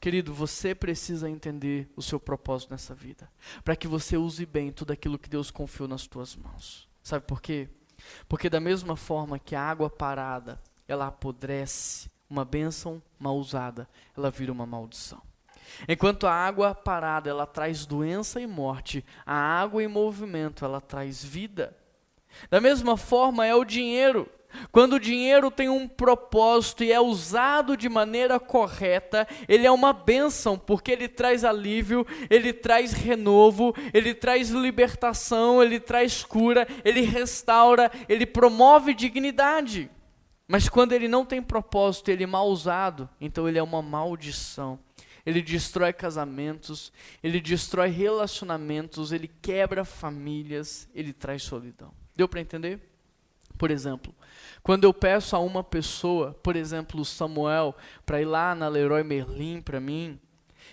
Querido, 0.00 0.32
você 0.32 0.74
precisa 0.74 1.28
entender 1.28 1.88
o 1.94 2.02
seu 2.02 2.18
propósito 2.18 2.70
nessa 2.70 2.94
vida, 2.94 3.30
para 3.62 3.76
que 3.76 3.86
você 3.86 4.16
use 4.16 4.46
bem 4.46 4.72
tudo 4.72 4.92
aquilo 4.92 5.18
que 5.18 5.28
Deus 5.28 5.50
confiou 5.50 5.88
nas 5.88 6.06
tuas 6.06 6.34
mãos. 6.34 6.88
Sabe 7.02 7.26
por 7.26 7.42
quê? 7.42 7.68
Porque 8.28 8.50
da 8.50 8.60
mesma 8.60 8.96
forma 8.96 9.38
que 9.38 9.54
a 9.54 9.62
água 9.62 9.90
parada, 9.90 10.60
ela 10.86 11.06
apodrece, 11.08 12.10
uma 12.28 12.44
bênção 12.44 13.02
mal 13.18 13.36
usada, 13.36 13.88
ela 14.16 14.30
vira 14.30 14.52
uma 14.52 14.66
maldição. 14.66 15.22
Enquanto 15.88 16.26
a 16.26 16.32
água 16.32 16.74
parada, 16.74 17.28
ela 17.28 17.46
traz 17.46 17.86
doença 17.86 18.40
e 18.40 18.46
morte, 18.46 19.04
a 19.24 19.34
água 19.34 19.82
em 19.82 19.88
movimento, 19.88 20.64
ela 20.64 20.80
traz 20.80 21.24
vida. 21.24 21.76
Da 22.50 22.60
mesma 22.60 22.96
forma 22.96 23.46
é 23.46 23.54
o 23.54 23.64
dinheiro. 23.64 24.28
Quando 24.70 24.94
o 24.94 25.00
dinheiro 25.00 25.50
tem 25.50 25.68
um 25.68 25.88
propósito 25.88 26.84
e 26.84 26.92
é 26.92 27.00
usado 27.00 27.76
de 27.76 27.88
maneira 27.88 28.38
correta, 28.38 29.26
ele 29.48 29.66
é 29.66 29.70
uma 29.70 29.92
bênção, 29.92 30.58
porque 30.58 30.90
ele 30.92 31.08
traz 31.08 31.44
alívio, 31.44 32.06
ele 32.28 32.52
traz 32.52 32.92
renovo, 32.92 33.74
ele 33.92 34.14
traz 34.14 34.50
libertação, 34.50 35.62
ele 35.62 35.80
traz 35.80 36.24
cura, 36.24 36.66
ele 36.84 37.02
restaura, 37.02 37.90
ele 38.08 38.26
promove 38.26 38.94
dignidade. 38.94 39.90
Mas 40.48 40.68
quando 40.68 40.92
ele 40.92 41.08
não 41.08 41.24
tem 41.24 41.42
propósito, 41.42 42.10
ele 42.10 42.24
é 42.24 42.26
mal 42.26 42.48
usado, 42.48 43.08
então 43.20 43.48
ele 43.48 43.58
é 43.58 43.62
uma 43.62 43.82
maldição. 43.82 44.78
Ele 45.24 45.42
destrói 45.42 45.92
casamentos, 45.92 46.92
ele 47.20 47.40
destrói 47.40 47.88
relacionamentos, 47.88 49.10
ele 49.10 49.28
quebra 49.42 49.84
famílias, 49.84 50.88
ele 50.94 51.12
traz 51.12 51.42
solidão. 51.42 51.92
Deu 52.14 52.28
para 52.28 52.40
entender? 52.40 52.80
Por 53.56 53.70
exemplo, 53.70 54.14
quando 54.62 54.84
eu 54.84 54.92
peço 54.92 55.34
a 55.36 55.38
uma 55.38 55.62
pessoa, 55.62 56.36
por 56.42 56.56
exemplo, 56.56 57.04
Samuel, 57.04 57.74
para 58.04 58.20
ir 58.20 58.24
lá 58.24 58.54
na 58.54 58.68
Leroy 58.68 59.02
Merlin 59.02 59.60
para 59.60 59.80
mim, 59.80 60.18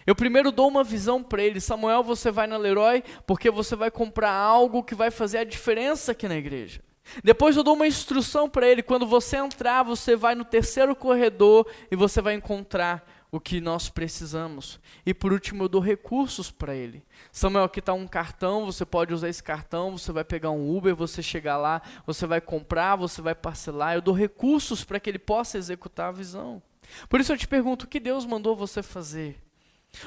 eu 0.05 0.15
primeiro 0.15 0.51
dou 0.51 0.67
uma 0.67 0.83
visão 0.83 1.23
para 1.23 1.41
ele. 1.41 1.61
Samuel, 1.61 2.03
você 2.03 2.31
vai 2.31 2.47
na 2.47 2.57
Leroy 2.57 3.03
porque 3.25 3.49
você 3.49 3.75
vai 3.75 3.89
comprar 3.89 4.31
algo 4.31 4.83
que 4.83 4.95
vai 4.95 5.11
fazer 5.11 5.37
a 5.37 5.43
diferença 5.43 6.11
aqui 6.11 6.27
na 6.27 6.35
igreja. 6.35 6.81
Depois 7.23 7.55
eu 7.55 7.63
dou 7.63 7.75
uma 7.75 7.87
instrução 7.87 8.49
para 8.49 8.67
ele. 8.67 8.81
Quando 8.81 9.05
você 9.05 9.37
entrar, 9.37 9.83
você 9.83 10.15
vai 10.15 10.35
no 10.35 10.45
terceiro 10.45 10.95
corredor 10.95 11.67
e 11.91 11.95
você 11.95 12.21
vai 12.21 12.33
encontrar 12.33 13.05
o 13.33 13.39
que 13.39 13.59
nós 13.59 13.89
precisamos. 13.89 14.79
E 15.03 15.11
por 15.11 15.33
último, 15.33 15.63
eu 15.63 15.67
dou 15.67 15.81
recursos 15.81 16.51
para 16.51 16.75
ele. 16.75 17.03
Samuel, 17.31 17.63
aqui 17.63 17.79
está 17.79 17.91
um 17.91 18.05
cartão, 18.05 18.63
você 18.67 18.85
pode 18.85 19.11
usar 19.11 19.27
esse 19.27 19.41
cartão, 19.41 19.97
você 19.97 20.11
vai 20.11 20.23
pegar 20.23 20.51
um 20.51 20.77
Uber, 20.77 20.95
você 20.95 21.23
chegar 21.23 21.57
lá, 21.57 21.81
você 22.05 22.27
vai 22.27 22.39
comprar, 22.39 22.95
você 22.95 23.23
vai 23.23 23.33
parcelar. 23.33 23.95
Eu 23.95 24.03
dou 24.03 24.13
recursos 24.13 24.83
para 24.83 24.99
que 24.99 25.09
ele 25.09 25.17
possa 25.17 25.57
executar 25.57 26.09
a 26.09 26.11
visão. 26.11 26.61
Por 27.09 27.19
isso 27.19 27.33
eu 27.33 27.37
te 27.37 27.47
pergunto: 27.47 27.85
o 27.85 27.89
que 27.89 27.99
Deus 27.99 28.23
mandou 28.23 28.55
você 28.55 28.83
fazer? 28.83 29.41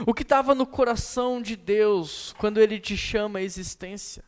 O 0.06 0.14
que 0.14 0.22
estava 0.22 0.54
no 0.54 0.64
coração 0.64 1.42
de 1.42 1.56
Deus 1.56 2.32
quando 2.38 2.60
ele 2.60 2.78
te 2.78 2.96
chama 2.96 3.40
à 3.40 3.42
existência? 3.42 4.22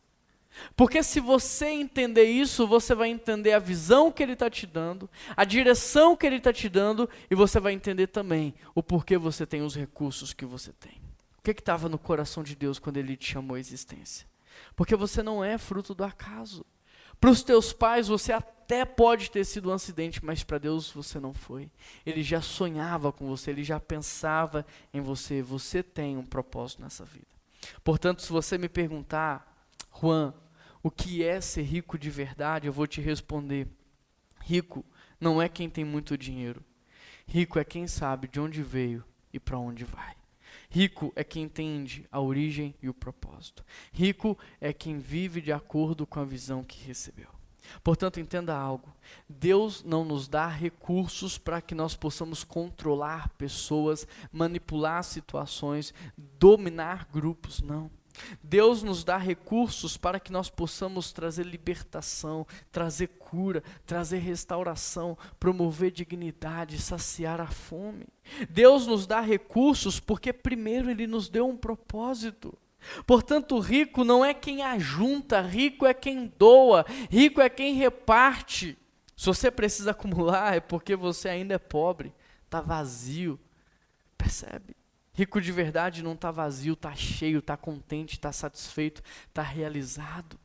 Porque 0.77 1.03
se 1.03 1.21
você 1.21 1.67
entender 1.67 2.25
isso, 2.25 2.67
você 2.67 2.95
vai 2.95 3.09
entender 3.09 3.53
a 3.53 3.59
visão 3.59 4.11
que 4.11 4.23
ele 4.23 4.33
está 4.33 4.49
te 4.49 4.67
dando, 4.67 5.09
a 5.37 5.45
direção 5.45 6.17
que 6.17 6.27
ele 6.27 6.37
está 6.37 6.53
te 6.53 6.69
dando, 6.69 7.09
e 7.31 7.35
você 7.35 7.61
vai 7.61 7.73
entender 7.73 8.09
também 8.09 8.55
o 8.75 8.83
porquê 8.83 9.19
você 9.19 9.47
tem 9.47 9.63
os 9.63 9.75
recursos 9.75 10.33
que 10.33 10.45
você 10.45 10.73
tem. 10.73 11.01
O 11.39 11.43
que 11.43 11.51
estava 11.51 11.89
no 11.89 11.99
coração 11.99 12.43
de 12.43 12.55
Deus 12.55 12.79
quando 12.79 12.97
ele 12.97 13.17
te 13.17 13.33
chamou 13.33 13.57
à 13.57 13.61
existência? 13.61 14.27
Porque 14.75 14.97
você 14.97 15.23
não 15.23 15.43
é 15.43 15.57
fruto 15.57 15.95
do 15.95 16.05
acaso. 16.05 16.65
Para 17.21 17.31
os 17.31 17.43
teus 17.43 17.73
pais 17.73 18.09
você 18.09 18.33
até 18.33 18.85
pode 18.85 19.31
ter 19.31 19.45
sido 19.45 19.71
um 19.71 19.73
acidente, 19.73 20.25
mas 20.25 20.45
para 20.45 20.59
Deus 20.59 20.91
você 20.91 21.19
não 21.19 21.33
foi. 21.33 21.71
Ele 22.05 22.23
já 22.23 22.41
sonhava 22.41 23.11
com 23.13 23.27
você, 23.27 23.51
ele 23.51 23.65
já 23.65 23.81
pensava 23.81 24.65
em 24.93 25.01
você. 25.01 25.43
Você 25.43 25.83
tem 25.83 26.17
um 26.17 26.25
propósito 26.25 26.83
nessa 26.83 27.05
vida. 27.05 27.27
Portanto, 27.83 28.23
se 28.23 28.31
você 28.31 28.57
me 28.57 28.69
perguntar, 28.69 29.67
Juan, 30.01 30.33
o 30.83 30.91
que 30.91 31.25
é 31.25 31.41
ser 31.41 31.63
rico 31.63 31.99
de 31.99 32.11
verdade, 32.11 32.67
eu 32.67 32.73
vou 32.73 32.87
te 32.87 33.01
responder: 33.01 33.67
rico 34.41 34.85
não 35.21 35.41
é 35.41 35.49
quem 35.49 35.69
tem 35.69 35.85
muito 35.85 36.17
dinheiro. 36.17 36.65
Rico 37.27 37.59
é 37.59 37.65
quem 37.65 37.87
sabe 37.87 38.27
de 38.29 38.41
onde 38.41 38.63
veio 38.63 39.05
e 39.33 39.39
para 39.39 39.59
onde 39.59 39.85
vai. 39.85 40.17
Rico 40.71 41.13
é 41.15 41.25
quem 41.25 41.45
entende 41.45 42.07
a 42.11 42.21
origem 42.21 42.75
e 42.83 42.89
o 42.89 42.95
propósito. 42.95 43.65
Rico 43.93 44.39
é 44.61 44.73
quem 44.73 44.99
vive 44.99 45.41
de 45.41 45.53
acordo 45.53 46.07
com 46.07 46.21
a 46.21 46.25
visão 46.25 46.65
que 46.65 46.85
recebeu. 46.85 47.29
Portanto, 47.83 48.21
entenda 48.21 48.57
algo: 48.57 48.95
Deus 49.29 49.83
não 49.83 50.05
nos 50.05 50.29
dá 50.29 50.47
recursos 50.47 51.39
para 51.39 51.61
que 51.61 51.75
nós 51.75 51.95
possamos 51.95 52.45
controlar 52.45 53.29
pessoas, 53.31 54.07
manipular 54.33 55.03
situações, 55.05 55.93
dominar 56.17 57.09
grupos, 57.13 57.61
não. 57.61 57.91
Deus 58.43 58.83
nos 58.83 59.05
dá 59.05 59.17
recursos 59.17 59.97
para 59.97 60.21
que 60.21 60.33
nós 60.33 60.49
possamos 60.49 61.13
trazer 61.13 61.45
libertação, 61.45 62.47
trazer 62.71 63.09
cura, 63.09 63.63
trazer 63.87 64.19
restauração, 64.19 65.17
promover 65.39 65.91
dignidade, 65.91 66.81
saciar 66.81 67.41
a 67.41 67.47
fome. 67.47 68.07
Deus 68.49 68.87
nos 68.87 69.07
dá 69.07 69.21
recursos 69.21 70.01
porque 70.01 70.33
primeiro 70.33 70.91
Ele 70.91 71.07
nos 71.07 71.29
deu 71.29 71.47
um 71.47 71.57
propósito. 71.57 72.57
Portanto, 73.07 73.59
rico 73.59 74.05
não 74.05 74.25
é 74.25 74.33
quem 74.33 74.63
ajunta, 74.63 75.41
rico 75.41 75.85
é 75.85 75.93
quem 75.93 76.33
doa, 76.39 76.85
rico 77.11 77.41
é 77.41 77.49
quem 77.49 77.75
reparte. 77.75 78.79
Se 79.17 79.27
você 79.27 79.51
precisa 79.51 79.91
acumular, 79.91 80.55
é 80.55 80.61
porque 80.61 80.95
você 80.95 81.29
ainda 81.29 81.55
é 81.55 81.59
pobre, 81.59 82.15
está 82.45 82.61
vazio. 82.61 83.39
Percebe? 84.17 84.77
Rico 85.19 85.41
de 85.41 85.51
verdade 85.51 86.01
não 86.01 86.13
está 86.13 86.31
vazio, 86.31 86.75
está 86.75 86.95
cheio, 86.95 87.41
está 87.41 87.57
contente, 87.57 88.13
está 88.13 88.31
satisfeito, 88.31 89.03
está 89.27 89.43
realizado. 89.43 90.39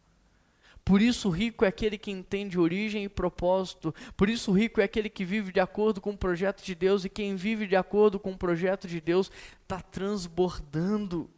Por 0.83 0.99
isso, 0.99 1.29
rico 1.29 1.63
é 1.63 1.67
aquele 1.67 1.95
que 1.95 2.09
entende 2.09 2.57
origem 2.57 3.03
e 3.03 3.07
propósito. 3.07 3.93
Por 4.17 4.31
isso, 4.31 4.51
rico 4.51 4.81
é 4.81 4.85
aquele 4.85 5.11
que 5.11 5.23
vive 5.23 5.51
de 5.51 5.59
acordo 5.59 6.01
com 6.01 6.09
o 6.09 6.17
projeto 6.17 6.63
de 6.63 6.73
Deus. 6.73 7.05
E 7.05 7.09
quem 7.09 7.35
vive 7.35 7.67
de 7.67 7.75
acordo 7.75 8.19
com 8.19 8.31
o 8.31 8.37
projeto 8.37 8.87
de 8.87 8.99
Deus 8.99 9.29
está 9.61 9.79
transbordando. 9.79 11.29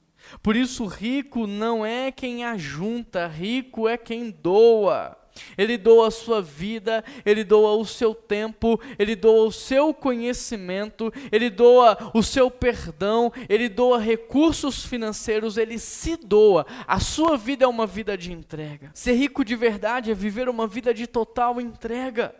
Por 0.42 0.56
isso, 0.56 0.86
rico 0.86 1.46
não 1.46 1.86
é 1.86 2.14
quem 2.14 2.46
ajunta, 2.46 3.28
rico 3.28 3.86
é 3.86 3.98
quem 3.98 4.32
doa. 4.32 5.25
Ele 5.58 5.78
doa 5.78 6.08
a 6.08 6.12
sua 6.12 6.42
vida, 6.42 7.04
ele 7.26 7.44
doa 7.44 7.76
o 7.76 7.86
seu 7.86 8.14
tempo, 8.14 8.80
ele 8.98 9.16
doa 9.16 9.48
o 9.48 9.52
seu 9.52 9.94
conhecimento, 9.94 11.12
ele 11.32 11.50
doa 11.50 12.12
o 12.14 12.24
seu 12.24 12.50
perdão, 12.50 13.32
ele 13.50 13.68
doa 13.68 14.00
recursos 14.00 14.86
financeiros, 14.86 15.58
ele 15.58 15.78
se 15.78 16.16
doa. 16.18 16.66
A 16.88 17.00
sua 17.00 17.38
vida 17.38 17.66
é 17.66 17.68
uma 17.68 17.86
vida 17.86 18.18
de 18.18 18.32
entrega. 18.32 18.92
Ser 18.94 19.14
rico 19.14 19.44
de 19.44 19.56
verdade 19.56 20.12
é 20.12 20.14
viver 20.14 20.50
uma 20.50 20.68
vida 20.68 20.94
de 20.94 21.08
total 21.08 21.60
entrega. 21.60 22.34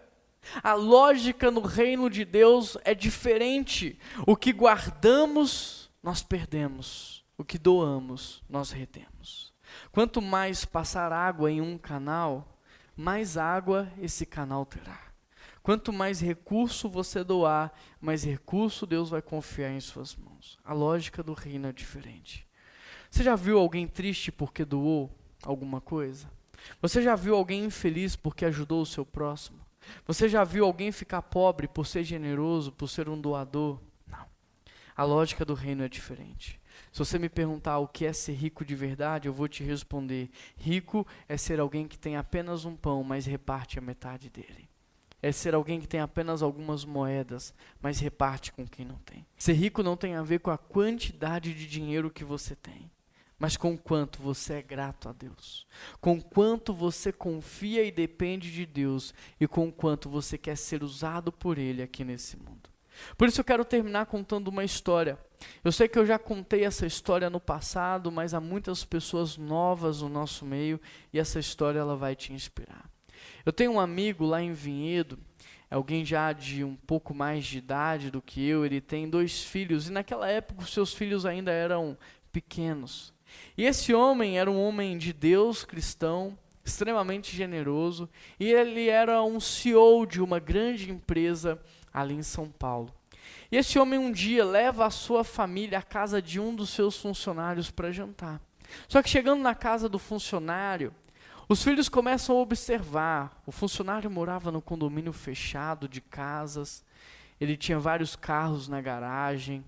A 0.62 0.74
lógica 0.74 1.50
no 1.50 1.62
reino 1.62 2.10
de 2.10 2.24
Deus 2.24 2.78
é 2.84 2.94
diferente. 2.94 3.98
O 4.28 4.36
que 4.36 4.52
guardamos, 4.52 5.90
nós 6.04 6.22
perdemos. 6.22 7.26
O 7.38 7.44
que 7.44 7.58
doamos, 7.58 8.42
nós 8.50 8.72
retemos. 8.72 9.54
Quanto 9.92 10.22
mais 10.22 10.64
passar 10.64 11.12
água 11.12 11.52
em 11.52 11.60
um 11.60 11.78
canal, 11.78 12.55
mais 12.96 13.38
água 13.38 13.92
esse 14.00 14.26
canal 14.26 14.66
terá. 14.66 15.00
Quanto 15.62 15.92
mais 15.92 16.20
recurso 16.20 16.88
você 16.88 17.24
doar, 17.24 17.74
mais 18.00 18.24
recurso 18.24 18.86
Deus 18.86 19.10
vai 19.10 19.22
confiar 19.22 19.72
em 19.72 19.80
suas 19.80 20.16
mãos. 20.16 20.60
A 20.64 20.74
lógica 20.74 21.24
do 21.24 21.34
reino 21.34 21.68
é 21.68 21.74
diferente. 21.74 22.48
Você 23.10 23.24
já 23.24 23.36
viu 23.36 23.58
alguém 23.58 23.88
triste 23.88 24.32
porque 24.32 24.64
doou 24.64 25.10
alguma 25.44 25.82
coisa? 25.82 26.30
Você 26.82 27.02
já 27.02 27.16
viu 27.16 27.36
alguém 27.36 27.66
infeliz 27.66 28.16
porque 28.16 28.46
ajudou 28.46 28.82
o 28.82 28.86
seu 28.86 29.06
próximo? 29.06 29.60
Você 30.06 30.28
já 30.30 30.44
viu 30.44 30.66
alguém 30.66 30.92
ficar 30.92 31.22
pobre 31.22 31.68
por 31.68 31.86
ser 31.86 32.04
generoso, 32.04 32.72
por 32.72 32.88
ser 32.88 33.10
um 33.10 33.20
doador? 33.20 33.80
Não. 34.08 34.26
A 34.96 35.04
lógica 35.04 35.44
do 35.44 35.54
reino 35.54 35.84
é 35.84 35.90
diferente. 35.90 36.60
Se 36.92 37.00
você 37.00 37.20
me 37.20 37.30
perguntar 37.30 37.78
o 37.80 37.88
que 37.88 38.06
é 38.06 38.14
ser 38.14 38.34
rico 38.34 38.66
de 38.66 38.76
verdade, 38.76 39.28
eu 39.28 39.34
vou 39.34 39.48
te 39.48 39.64
responder: 39.64 40.30
rico 40.58 41.06
é 41.28 41.38
ser 41.38 41.60
alguém 41.60 41.88
que 41.88 41.98
tem 41.98 42.16
apenas 42.16 42.66
um 42.66 42.76
pão, 42.76 43.04
mas 43.04 43.26
reparte 43.26 43.78
a 43.78 43.82
metade 43.82 44.30
dele. 44.30 44.70
É 45.22 45.32
ser 45.32 45.56
alguém 45.56 45.80
que 45.80 45.88
tem 45.88 46.00
apenas 46.00 46.44
algumas 46.44 46.86
moedas, 46.86 47.54
mas 47.82 48.00
reparte 48.00 48.52
com 48.52 48.68
quem 48.68 48.86
não 48.86 48.98
tem. 48.98 49.26
Ser 49.38 49.54
rico 49.54 49.82
não 49.82 49.98
tem 49.98 50.16
a 50.16 50.22
ver 50.22 50.40
com 50.40 50.52
a 50.52 50.58
quantidade 50.58 51.54
de 51.54 51.68
dinheiro 51.68 52.12
que 52.12 52.24
você 52.24 52.56
tem, 52.56 52.92
mas 53.40 53.58
com 53.58 53.78
quanto 53.78 54.22
você 54.22 54.54
é 54.54 54.62
grato 54.62 55.10
a 55.10 55.14
Deus, 55.14 55.66
com 56.00 56.22
quanto 56.22 56.74
você 56.74 57.12
confia 57.12 57.84
e 57.84 57.92
depende 57.92 58.52
de 58.52 58.66
Deus 58.66 59.14
e 59.40 59.48
com 59.48 59.72
quanto 59.72 60.10
você 60.10 60.38
quer 60.38 60.56
ser 60.56 60.84
usado 60.84 61.32
por 61.32 61.58
Ele 61.58 61.82
aqui 61.82 62.04
nesse 62.04 62.38
mundo. 62.38 62.75
Por 63.18 63.28
isso 63.28 63.42
eu 63.42 63.46
quero 63.46 63.66
terminar 63.66 64.06
contando 64.06 64.48
uma 64.48 64.64
história. 64.64 65.18
Eu 65.64 65.72
sei 65.72 65.88
que 65.88 66.00
eu 66.00 66.06
já 66.06 66.18
contei 66.18 66.64
essa 66.64 66.86
história 66.86 67.30
no 67.30 67.40
passado, 67.40 68.12
mas 68.12 68.34
há 68.34 68.40
muitas 68.40 68.84
pessoas 68.84 69.38
novas 69.38 70.02
no 70.02 70.10
nosso 70.10 70.46
meio 70.46 70.80
e 71.12 71.20
essa 71.20 71.40
história 71.40 71.80
ela 71.80 71.96
vai 71.96 72.16
te 72.16 72.34
inspirar. 72.34 72.90
Eu 73.46 73.54
tenho 73.54 73.74
um 73.74 73.80
amigo 73.80 74.26
lá 74.26 74.42
em 74.42 74.54
Vinhedo 74.54 75.20
alguém 75.70 76.06
já 76.06 76.32
de 76.32 76.64
um 76.64 76.76
pouco 76.76 77.14
mais 77.14 77.46
de 77.46 77.58
idade 77.58 78.12
do 78.12 78.22
que 78.22 78.46
eu, 78.46 78.66
ele 78.66 78.80
tem 78.80 79.10
dois 79.10 79.44
filhos, 79.44 79.88
e 79.88 79.92
naquela 79.92 80.30
época 80.30 80.62
os 80.62 80.74
seus 80.74 80.94
filhos 80.94 81.26
ainda 81.26 81.52
eram 81.52 81.98
pequenos. 82.32 83.14
E 83.58 83.66
esse 83.66 83.94
homem 83.94 84.40
era 84.40 84.50
um 84.50 84.62
homem 84.62 84.98
de 84.98 85.12
Deus, 85.12 85.66
cristão, 85.66 86.38
extremamente 86.64 87.36
generoso, 87.36 88.10
e 88.40 88.52
ele 88.52 88.88
era 88.88 89.22
um 89.24 89.40
CEO 89.40 90.06
de 90.06 90.22
uma 90.22 90.40
grande 90.40 90.90
empresa 90.90 91.60
ali 91.96 92.14
em 92.14 92.24
São 92.24 92.50
Paulo. 92.50 92.94
E 93.52 93.58
esse 93.58 93.80
homem 93.80 93.98
um 93.98 94.12
dia 94.12 94.44
leva 94.44 94.86
a 94.86 94.90
sua 94.90 95.24
família 95.24 95.80
à 95.80 95.82
casa 95.82 96.22
de 96.22 96.40
um 96.40 96.54
dos 96.54 96.70
seus 96.70 96.98
funcionários 96.98 97.72
para 97.72 97.92
jantar. 97.92 98.42
Só 98.88 99.02
que 99.02 99.10
chegando 99.10 99.42
na 99.42 99.56
casa 99.56 99.88
do 99.88 99.98
funcionário, 99.98 100.94
os 101.48 101.64
filhos 101.64 101.88
começam 101.88 102.36
a 102.36 102.42
observar. 102.42 103.42
O 103.46 103.52
funcionário 103.52 104.12
morava 104.12 104.52
no 104.52 104.62
condomínio 104.62 105.14
fechado 105.14 105.88
de 105.88 106.02
casas, 106.02 106.84
ele 107.40 107.56
tinha 107.56 107.80
vários 107.80 108.16
carros 108.16 108.68
na 108.68 108.82
garagem, 108.82 109.64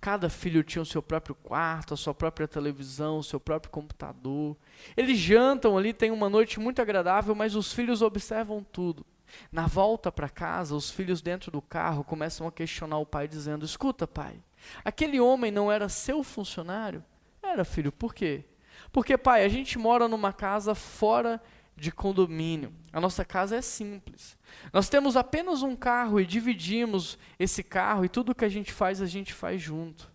cada 0.00 0.28
filho 0.28 0.64
tinha 0.64 0.82
o 0.82 0.86
seu 0.86 1.02
próprio 1.02 1.34
quarto, 1.34 1.94
a 1.94 1.96
sua 1.96 2.14
própria 2.14 2.48
televisão, 2.48 3.18
o 3.18 3.24
seu 3.24 3.38
próprio 3.38 3.70
computador. 3.70 4.56
Eles 4.96 5.18
jantam 5.18 5.76
ali, 5.78 5.92
tem 5.92 6.10
uma 6.10 6.28
noite 6.28 6.58
muito 6.58 6.82
agradável, 6.82 7.34
mas 7.34 7.54
os 7.54 7.72
filhos 7.72 8.02
observam 8.02 8.64
tudo. 8.72 9.06
Na 9.50 9.66
volta 9.66 10.10
para 10.10 10.28
casa, 10.28 10.74
os 10.74 10.90
filhos 10.90 11.20
dentro 11.22 11.50
do 11.50 11.62
carro 11.62 12.04
começam 12.04 12.46
a 12.46 12.52
questionar 12.52 12.98
o 12.98 13.06
pai, 13.06 13.28
dizendo: 13.28 13.64
Escuta, 13.64 14.06
pai, 14.06 14.42
aquele 14.84 15.20
homem 15.20 15.50
não 15.50 15.70
era 15.70 15.88
seu 15.88 16.22
funcionário? 16.22 17.04
Era, 17.42 17.64
filho, 17.64 17.90
por 17.90 18.14
quê? 18.14 18.44
Porque, 18.92 19.16
pai, 19.16 19.44
a 19.44 19.48
gente 19.48 19.78
mora 19.78 20.08
numa 20.08 20.32
casa 20.32 20.74
fora 20.74 21.40
de 21.76 21.90
condomínio. 21.90 22.72
A 22.92 23.00
nossa 23.00 23.24
casa 23.24 23.56
é 23.56 23.62
simples. 23.62 24.36
Nós 24.72 24.88
temos 24.88 25.16
apenas 25.16 25.62
um 25.62 25.74
carro 25.74 26.20
e 26.20 26.26
dividimos 26.26 27.18
esse 27.38 27.62
carro 27.62 28.04
e 28.04 28.08
tudo 28.08 28.34
que 28.34 28.44
a 28.44 28.48
gente 28.48 28.72
faz, 28.72 29.00
a 29.00 29.06
gente 29.06 29.32
faz 29.32 29.62
junto. 29.62 30.09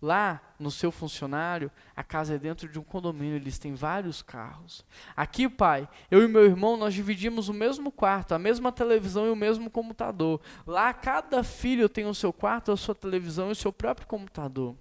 Lá, 0.00 0.40
no 0.60 0.70
seu 0.70 0.92
funcionário, 0.92 1.70
a 1.96 2.04
casa 2.04 2.34
é 2.34 2.38
dentro 2.38 2.68
de 2.68 2.78
um 2.78 2.84
condomínio, 2.84 3.34
eles 3.34 3.58
têm 3.58 3.74
vários 3.74 4.22
carros. 4.22 4.84
Aqui, 5.16 5.48
pai, 5.48 5.88
eu 6.08 6.22
e 6.22 6.28
meu 6.28 6.44
irmão, 6.44 6.76
nós 6.76 6.94
dividimos 6.94 7.48
o 7.48 7.54
mesmo 7.54 7.90
quarto, 7.90 8.32
a 8.32 8.38
mesma 8.38 8.70
televisão 8.70 9.26
e 9.26 9.30
o 9.30 9.36
mesmo 9.36 9.68
computador. 9.68 10.40
Lá, 10.64 10.92
cada 10.92 11.42
filho 11.42 11.88
tem 11.88 12.06
o 12.06 12.14
seu 12.14 12.32
quarto, 12.32 12.70
a 12.70 12.76
sua 12.76 12.94
televisão 12.94 13.48
e 13.48 13.52
o 13.52 13.56
seu 13.56 13.72
próprio 13.72 14.06
computador. 14.06 14.76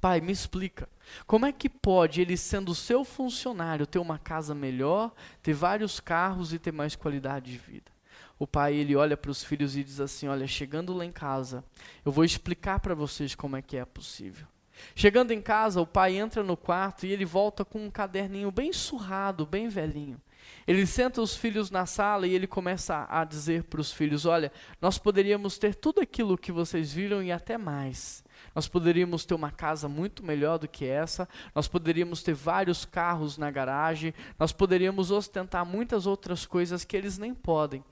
Pai, 0.00 0.20
me 0.20 0.30
explica. 0.30 0.88
Como 1.26 1.46
é 1.46 1.52
que 1.52 1.68
pode 1.68 2.20
ele, 2.20 2.36
sendo 2.36 2.74
seu 2.74 3.04
funcionário, 3.04 3.86
ter 3.86 3.98
uma 3.98 4.18
casa 4.18 4.54
melhor, 4.54 5.12
ter 5.42 5.54
vários 5.54 5.98
carros 5.98 6.52
e 6.52 6.58
ter 6.58 6.72
mais 6.72 6.94
qualidade 6.94 7.50
de 7.50 7.58
vida? 7.58 7.95
O 8.38 8.46
pai 8.46 8.74
ele 8.74 8.94
olha 8.94 9.16
para 9.16 9.30
os 9.30 9.42
filhos 9.42 9.76
e 9.76 9.84
diz 9.84 10.00
assim: 10.00 10.28
Olha, 10.28 10.46
chegando 10.46 10.92
lá 10.92 11.04
em 11.04 11.12
casa, 11.12 11.64
eu 12.04 12.12
vou 12.12 12.24
explicar 12.24 12.80
para 12.80 12.94
vocês 12.94 13.34
como 13.34 13.56
é 13.56 13.62
que 13.62 13.76
é 13.76 13.84
possível. 13.84 14.46
Chegando 14.94 15.30
em 15.30 15.40
casa, 15.40 15.80
o 15.80 15.86
pai 15.86 16.16
entra 16.16 16.42
no 16.42 16.56
quarto 16.56 17.06
e 17.06 17.12
ele 17.12 17.24
volta 17.24 17.64
com 17.64 17.84
um 17.84 17.90
caderninho 17.90 18.50
bem 18.50 18.72
surrado, 18.72 19.46
bem 19.46 19.68
velhinho. 19.68 20.20
Ele 20.66 20.86
senta 20.86 21.22
os 21.22 21.34
filhos 21.34 21.70
na 21.70 21.86
sala 21.86 22.26
e 22.26 22.34
ele 22.34 22.46
começa 22.46 23.06
a 23.08 23.24
dizer 23.24 23.64
para 23.64 23.80
os 23.80 23.90
filhos: 23.90 24.26
Olha, 24.26 24.52
nós 24.80 24.98
poderíamos 24.98 25.58
ter 25.58 25.74
tudo 25.74 26.00
aquilo 26.00 26.36
que 26.36 26.52
vocês 26.52 26.92
viram 26.92 27.22
e 27.22 27.32
até 27.32 27.56
mais. 27.56 28.22
Nós 28.54 28.68
poderíamos 28.68 29.24
ter 29.24 29.34
uma 29.34 29.50
casa 29.50 29.88
muito 29.88 30.24
melhor 30.24 30.58
do 30.58 30.68
que 30.68 30.84
essa, 30.84 31.28
nós 31.54 31.66
poderíamos 31.66 32.22
ter 32.22 32.34
vários 32.34 32.84
carros 32.84 33.38
na 33.38 33.50
garagem, 33.50 34.12
nós 34.38 34.52
poderíamos 34.52 35.10
ostentar 35.10 35.64
muitas 35.64 36.06
outras 36.06 36.44
coisas 36.44 36.84
que 36.84 36.96
eles 36.96 37.16
nem 37.16 37.34
podem. 37.34 37.82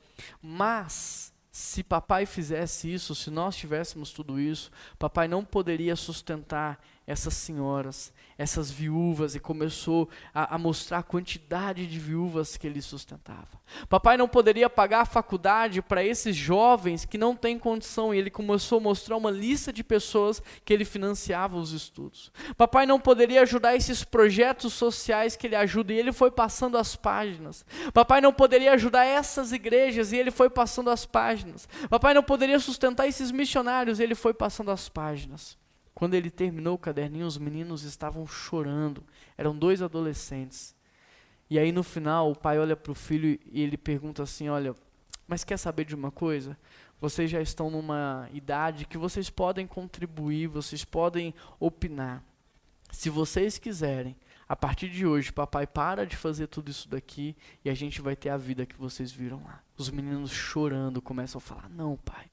Mas, 0.40 1.32
se 1.50 1.82
papai 1.82 2.26
fizesse 2.26 2.92
isso, 2.92 3.14
se 3.14 3.30
nós 3.30 3.56
tivéssemos 3.56 4.10
tudo 4.12 4.40
isso, 4.40 4.70
papai 4.98 5.28
não 5.28 5.44
poderia 5.44 5.96
sustentar 5.96 6.80
essas 7.06 7.34
senhoras, 7.34 8.12
essas 8.38 8.70
viúvas, 8.70 9.34
e 9.34 9.40
começou 9.40 10.08
a, 10.34 10.54
a, 10.54 10.58
mostrar 10.58 10.98
a 10.98 11.02
quantidade 11.02 11.86
de 11.86 11.98
viúvas 11.98 12.56
que 12.56 12.66
ele 12.66 12.80
sustentava. 12.80 13.60
Papai 13.88 14.16
não 14.16 14.26
poderia 14.26 14.70
pagar 14.70 15.02
a 15.02 15.06
faculdade 15.06 15.82
para 15.82 16.02
esses 16.02 16.34
jovens 16.34 17.04
que 17.04 17.18
não 17.18 17.36
têm 17.36 17.58
condição, 17.58 18.14
e 18.14 18.18
ele 18.18 18.30
começou 18.30 18.78
a 18.78 18.80
mostrar 18.80 19.16
uma 19.16 19.30
lista 19.30 19.72
de 19.72 19.84
pessoas 19.84 20.42
que 20.64 20.72
ele 20.72 20.84
financiava 20.84 21.56
os 21.58 21.72
estudos. 21.72 22.32
Papai 22.56 22.86
não 22.86 22.98
poderia 22.98 23.42
ajudar 23.42 23.76
esses 23.76 24.02
projetos 24.02 24.72
sociais 24.72 25.36
que 25.36 25.46
ele 25.46 25.56
ajuda, 25.56 25.92
e 25.92 25.98
ele 25.98 26.12
foi 26.12 26.30
passando 26.30 26.78
as 26.78 26.96
páginas. 26.96 27.66
Papai 27.92 28.20
não 28.20 28.32
poderia 28.32 28.72
ajudar 28.72 29.04
essas 29.04 29.52
igrejas, 29.52 30.10
e 30.12 30.16
ele 30.16 30.30
foi 30.30 30.48
passando 30.48 30.88
as 30.88 31.04
páginas. 31.04 31.68
Papai 31.90 32.14
não 32.14 32.22
poderia 32.22 32.58
sustentar 32.58 33.06
esses 33.06 33.30
missionários, 33.30 34.00
e 34.00 34.02
ele 34.02 34.14
foi 34.14 34.32
passando 34.32 34.70
as 34.70 34.88
páginas. 34.88 35.62
Quando 35.94 36.14
ele 36.14 36.30
terminou 36.30 36.74
o 36.74 36.78
caderninho, 36.78 37.26
os 37.26 37.38
meninos 37.38 37.84
estavam 37.84 38.26
chorando. 38.26 39.04
Eram 39.38 39.56
dois 39.56 39.80
adolescentes. 39.80 40.74
E 41.48 41.58
aí 41.58 41.70
no 41.70 41.82
final, 41.84 42.32
o 42.32 42.36
pai 42.36 42.58
olha 42.58 42.74
para 42.74 42.90
o 42.90 42.94
filho 42.94 43.38
e 43.50 43.62
ele 43.62 43.76
pergunta 43.76 44.22
assim: 44.22 44.48
Olha, 44.48 44.74
mas 45.26 45.44
quer 45.44 45.56
saber 45.56 45.84
de 45.84 45.94
uma 45.94 46.10
coisa? 46.10 46.58
Vocês 47.00 47.30
já 47.30 47.40
estão 47.40 47.70
numa 47.70 48.28
idade 48.32 48.86
que 48.86 48.98
vocês 48.98 49.30
podem 49.30 49.66
contribuir, 49.66 50.48
vocês 50.48 50.84
podem 50.84 51.34
opinar. 51.60 52.24
Se 52.90 53.10
vocês 53.10 53.58
quiserem, 53.58 54.16
a 54.48 54.56
partir 54.56 54.88
de 54.88 55.06
hoje, 55.06 55.32
papai 55.32 55.66
para 55.66 56.06
de 56.06 56.16
fazer 56.16 56.46
tudo 56.46 56.70
isso 56.70 56.88
daqui 56.88 57.36
e 57.64 57.70
a 57.70 57.74
gente 57.74 58.00
vai 58.00 58.16
ter 58.16 58.30
a 58.30 58.36
vida 58.36 58.66
que 58.66 58.76
vocês 58.76 59.12
viram 59.12 59.42
lá. 59.44 59.62
Os 59.76 59.90
meninos 59.90 60.30
chorando 60.30 61.00
começam 61.00 61.38
a 61.38 61.42
falar: 61.42 61.68
Não, 61.68 61.96
pai, 61.96 62.26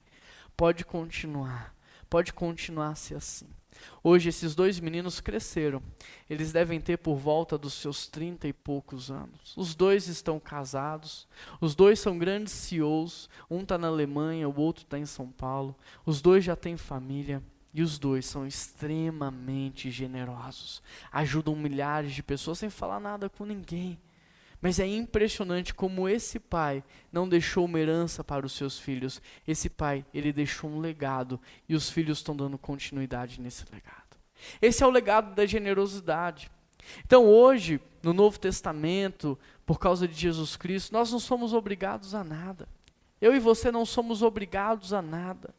pode 0.56 0.84
continuar 0.84 1.74
pode 2.12 2.34
continuar 2.34 2.90
a 2.90 2.94
ser 2.94 3.14
assim. 3.14 3.46
Hoje 4.04 4.28
esses 4.28 4.54
dois 4.54 4.78
meninos 4.78 5.18
cresceram. 5.18 5.82
Eles 6.28 6.52
devem 6.52 6.78
ter 6.78 6.98
por 6.98 7.16
volta 7.16 7.56
dos 7.56 7.72
seus 7.72 8.06
trinta 8.06 8.46
e 8.46 8.52
poucos 8.52 9.10
anos. 9.10 9.54
Os 9.56 9.74
dois 9.74 10.08
estão 10.08 10.38
casados. 10.38 11.26
Os 11.58 11.74
dois 11.74 11.98
são 11.98 12.18
grandes 12.18 12.52
CEOs. 12.52 13.30
Um 13.50 13.62
está 13.62 13.78
na 13.78 13.88
Alemanha, 13.88 14.46
o 14.46 14.60
outro 14.60 14.84
está 14.84 14.98
em 14.98 15.06
São 15.06 15.26
Paulo. 15.26 15.74
Os 16.04 16.20
dois 16.20 16.44
já 16.44 16.54
têm 16.54 16.76
família. 16.76 17.42
E 17.72 17.80
os 17.80 17.98
dois 17.98 18.26
são 18.26 18.46
extremamente 18.46 19.90
generosos. 19.90 20.82
Ajudam 21.10 21.56
milhares 21.56 22.12
de 22.12 22.22
pessoas 22.22 22.58
sem 22.58 22.68
falar 22.68 23.00
nada 23.00 23.30
com 23.30 23.46
ninguém. 23.46 23.98
Mas 24.62 24.78
é 24.78 24.86
impressionante 24.86 25.74
como 25.74 26.08
esse 26.08 26.38
pai 26.38 26.84
não 27.12 27.28
deixou 27.28 27.64
uma 27.64 27.80
herança 27.80 28.22
para 28.22 28.46
os 28.46 28.52
seus 28.52 28.78
filhos. 28.78 29.20
Esse 29.46 29.68
pai, 29.68 30.06
ele 30.14 30.32
deixou 30.32 30.70
um 30.70 30.78
legado 30.78 31.40
e 31.68 31.74
os 31.74 31.90
filhos 31.90 32.18
estão 32.18 32.36
dando 32.36 32.56
continuidade 32.56 33.40
nesse 33.40 33.64
legado. 33.72 34.16
Esse 34.60 34.84
é 34.84 34.86
o 34.86 34.90
legado 34.90 35.34
da 35.34 35.44
generosidade. 35.44 36.48
Então, 37.04 37.26
hoje, 37.26 37.80
no 38.04 38.12
Novo 38.12 38.38
Testamento, 38.38 39.36
por 39.66 39.80
causa 39.80 40.06
de 40.06 40.14
Jesus 40.14 40.56
Cristo, 40.56 40.92
nós 40.92 41.10
não 41.10 41.18
somos 41.18 41.52
obrigados 41.52 42.14
a 42.14 42.22
nada. 42.22 42.68
Eu 43.20 43.34
e 43.34 43.40
você 43.40 43.72
não 43.72 43.84
somos 43.84 44.22
obrigados 44.22 44.92
a 44.92 45.02
nada. 45.02 45.52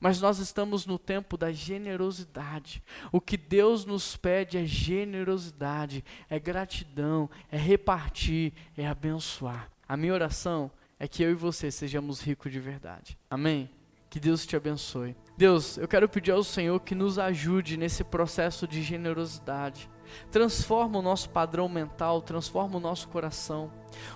Mas 0.00 0.20
nós 0.20 0.38
estamos 0.38 0.86
no 0.86 0.98
tempo 0.98 1.36
da 1.36 1.50
generosidade. 1.50 2.82
O 3.10 3.20
que 3.20 3.36
Deus 3.36 3.84
nos 3.84 4.16
pede 4.16 4.56
é 4.56 4.64
generosidade, 4.64 6.04
é 6.30 6.38
gratidão, 6.38 7.28
é 7.50 7.56
repartir, 7.56 8.52
é 8.76 8.86
abençoar. 8.86 9.70
A 9.88 9.96
minha 9.96 10.14
oração 10.14 10.70
é 10.98 11.08
que 11.08 11.22
eu 11.22 11.30
e 11.30 11.34
você 11.34 11.70
sejamos 11.70 12.20
ricos 12.20 12.52
de 12.52 12.60
verdade. 12.60 13.18
Amém? 13.30 13.68
Que 14.10 14.18
Deus 14.18 14.46
te 14.46 14.56
abençoe. 14.56 15.14
Deus, 15.36 15.76
eu 15.76 15.86
quero 15.86 16.08
pedir 16.08 16.32
ao 16.32 16.42
Senhor 16.42 16.80
que 16.80 16.94
nos 16.94 17.18
ajude 17.18 17.76
nesse 17.76 18.02
processo 18.02 18.66
de 18.66 18.82
generosidade. 18.82 19.88
Transforma 20.30 20.98
o 20.98 21.02
nosso 21.02 21.30
padrão 21.30 21.68
mental, 21.68 22.22
transforma 22.22 22.76
o 22.76 22.80
nosso 22.80 23.08
coração. 23.08 23.70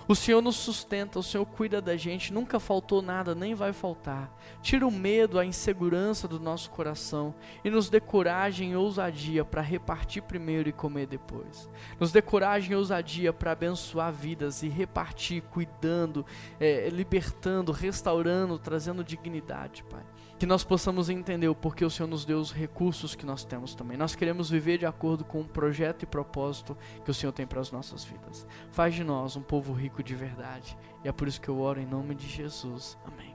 O 0.07 0.15
Senhor 0.15 0.41
nos 0.41 0.55
sustenta, 0.55 1.19
o 1.19 1.23
Senhor 1.23 1.45
cuida 1.45 1.81
da 1.81 1.97
gente, 1.97 2.31
nunca 2.31 2.59
faltou 2.59 3.01
nada, 3.01 3.33
nem 3.33 3.55
vai 3.55 3.73
faltar. 3.73 4.31
Tira 4.61 4.87
o 4.87 4.91
medo, 4.91 5.39
a 5.39 5.45
insegurança 5.45 6.27
do 6.27 6.39
nosso 6.39 6.69
coração 6.69 7.33
e 7.63 7.69
nos 7.69 7.89
dê 7.89 7.99
coragem 7.99 8.71
e 8.71 8.75
ousadia 8.75 9.43
para 9.43 9.61
repartir 9.61 10.23
primeiro 10.23 10.69
e 10.69 10.73
comer 10.73 11.07
depois. 11.07 11.69
Nos 11.99 12.11
dê 12.11 12.21
coragem 12.21 12.73
e 12.73 12.75
ousadia 12.75 13.33
para 13.33 13.51
abençoar 13.51 14.11
vidas 14.11 14.63
e 14.63 14.67
repartir, 14.67 15.41
cuidando, 15.43 16.25
é, 16.59 16.89
libertando, 16.89 17.71
restaurando, 17.71 18.59
trazendo 18.59 19.03
dignidade, 19.03 19.83
Pai 19.83 20.03
que 20.43 20.47
nós 20.47 20.61
possamos 20.61 21.09
entender 21.09 21.47
o 21.47 21.55
porquê 21.55 21.85
o 21.85 21.89
Senhor 21.89 22.09
nos 22.09 22.25
deu 22.25 22.37
os 22.37 22.51
recursos 22.51 23.15
que 23.15 23.25
nós 23.25 23.45
temos 23.45 23.73
também. 23.73 23.95
Nós 23.95 24.13
queremos 24.13 24.49
viver 24.49 24.77
de 24.77 24.85
acordo 24.85 25.23
com 25.23 25.39
o 25.39 25.47
projeto 25.47 26.03
e 26.03 26.05
propósito 26.05 26.77
que 27.05 27.09
o 27.09 27.13
Senhor 27.13 27.31
tem 27.31 27.47
para 27.47 27.61
as 27.61 27.71
nossas 27.71 28.03
vidas. 28.03 28.45
Faz 28.69 28.93
de 28.93 29.05
nós 29.05 29.37
um 29.37 29.41
povo 29.41 29.71
rico 29.71 30.03
de 30.03 30.13
verdade. 30.13 30.77
E 31.01 31.07
é 31.07 31.13
por 31.13 31.29
isso 31.29 31.39
que 31.39 31.47
eu 31.47 31.61
oro 31.61 31.79
em 31.79 31.85
nome 31.85 32.13
de 32.13 32.27
Jesus. 32.27 32.97
Amém. 33.05 33.32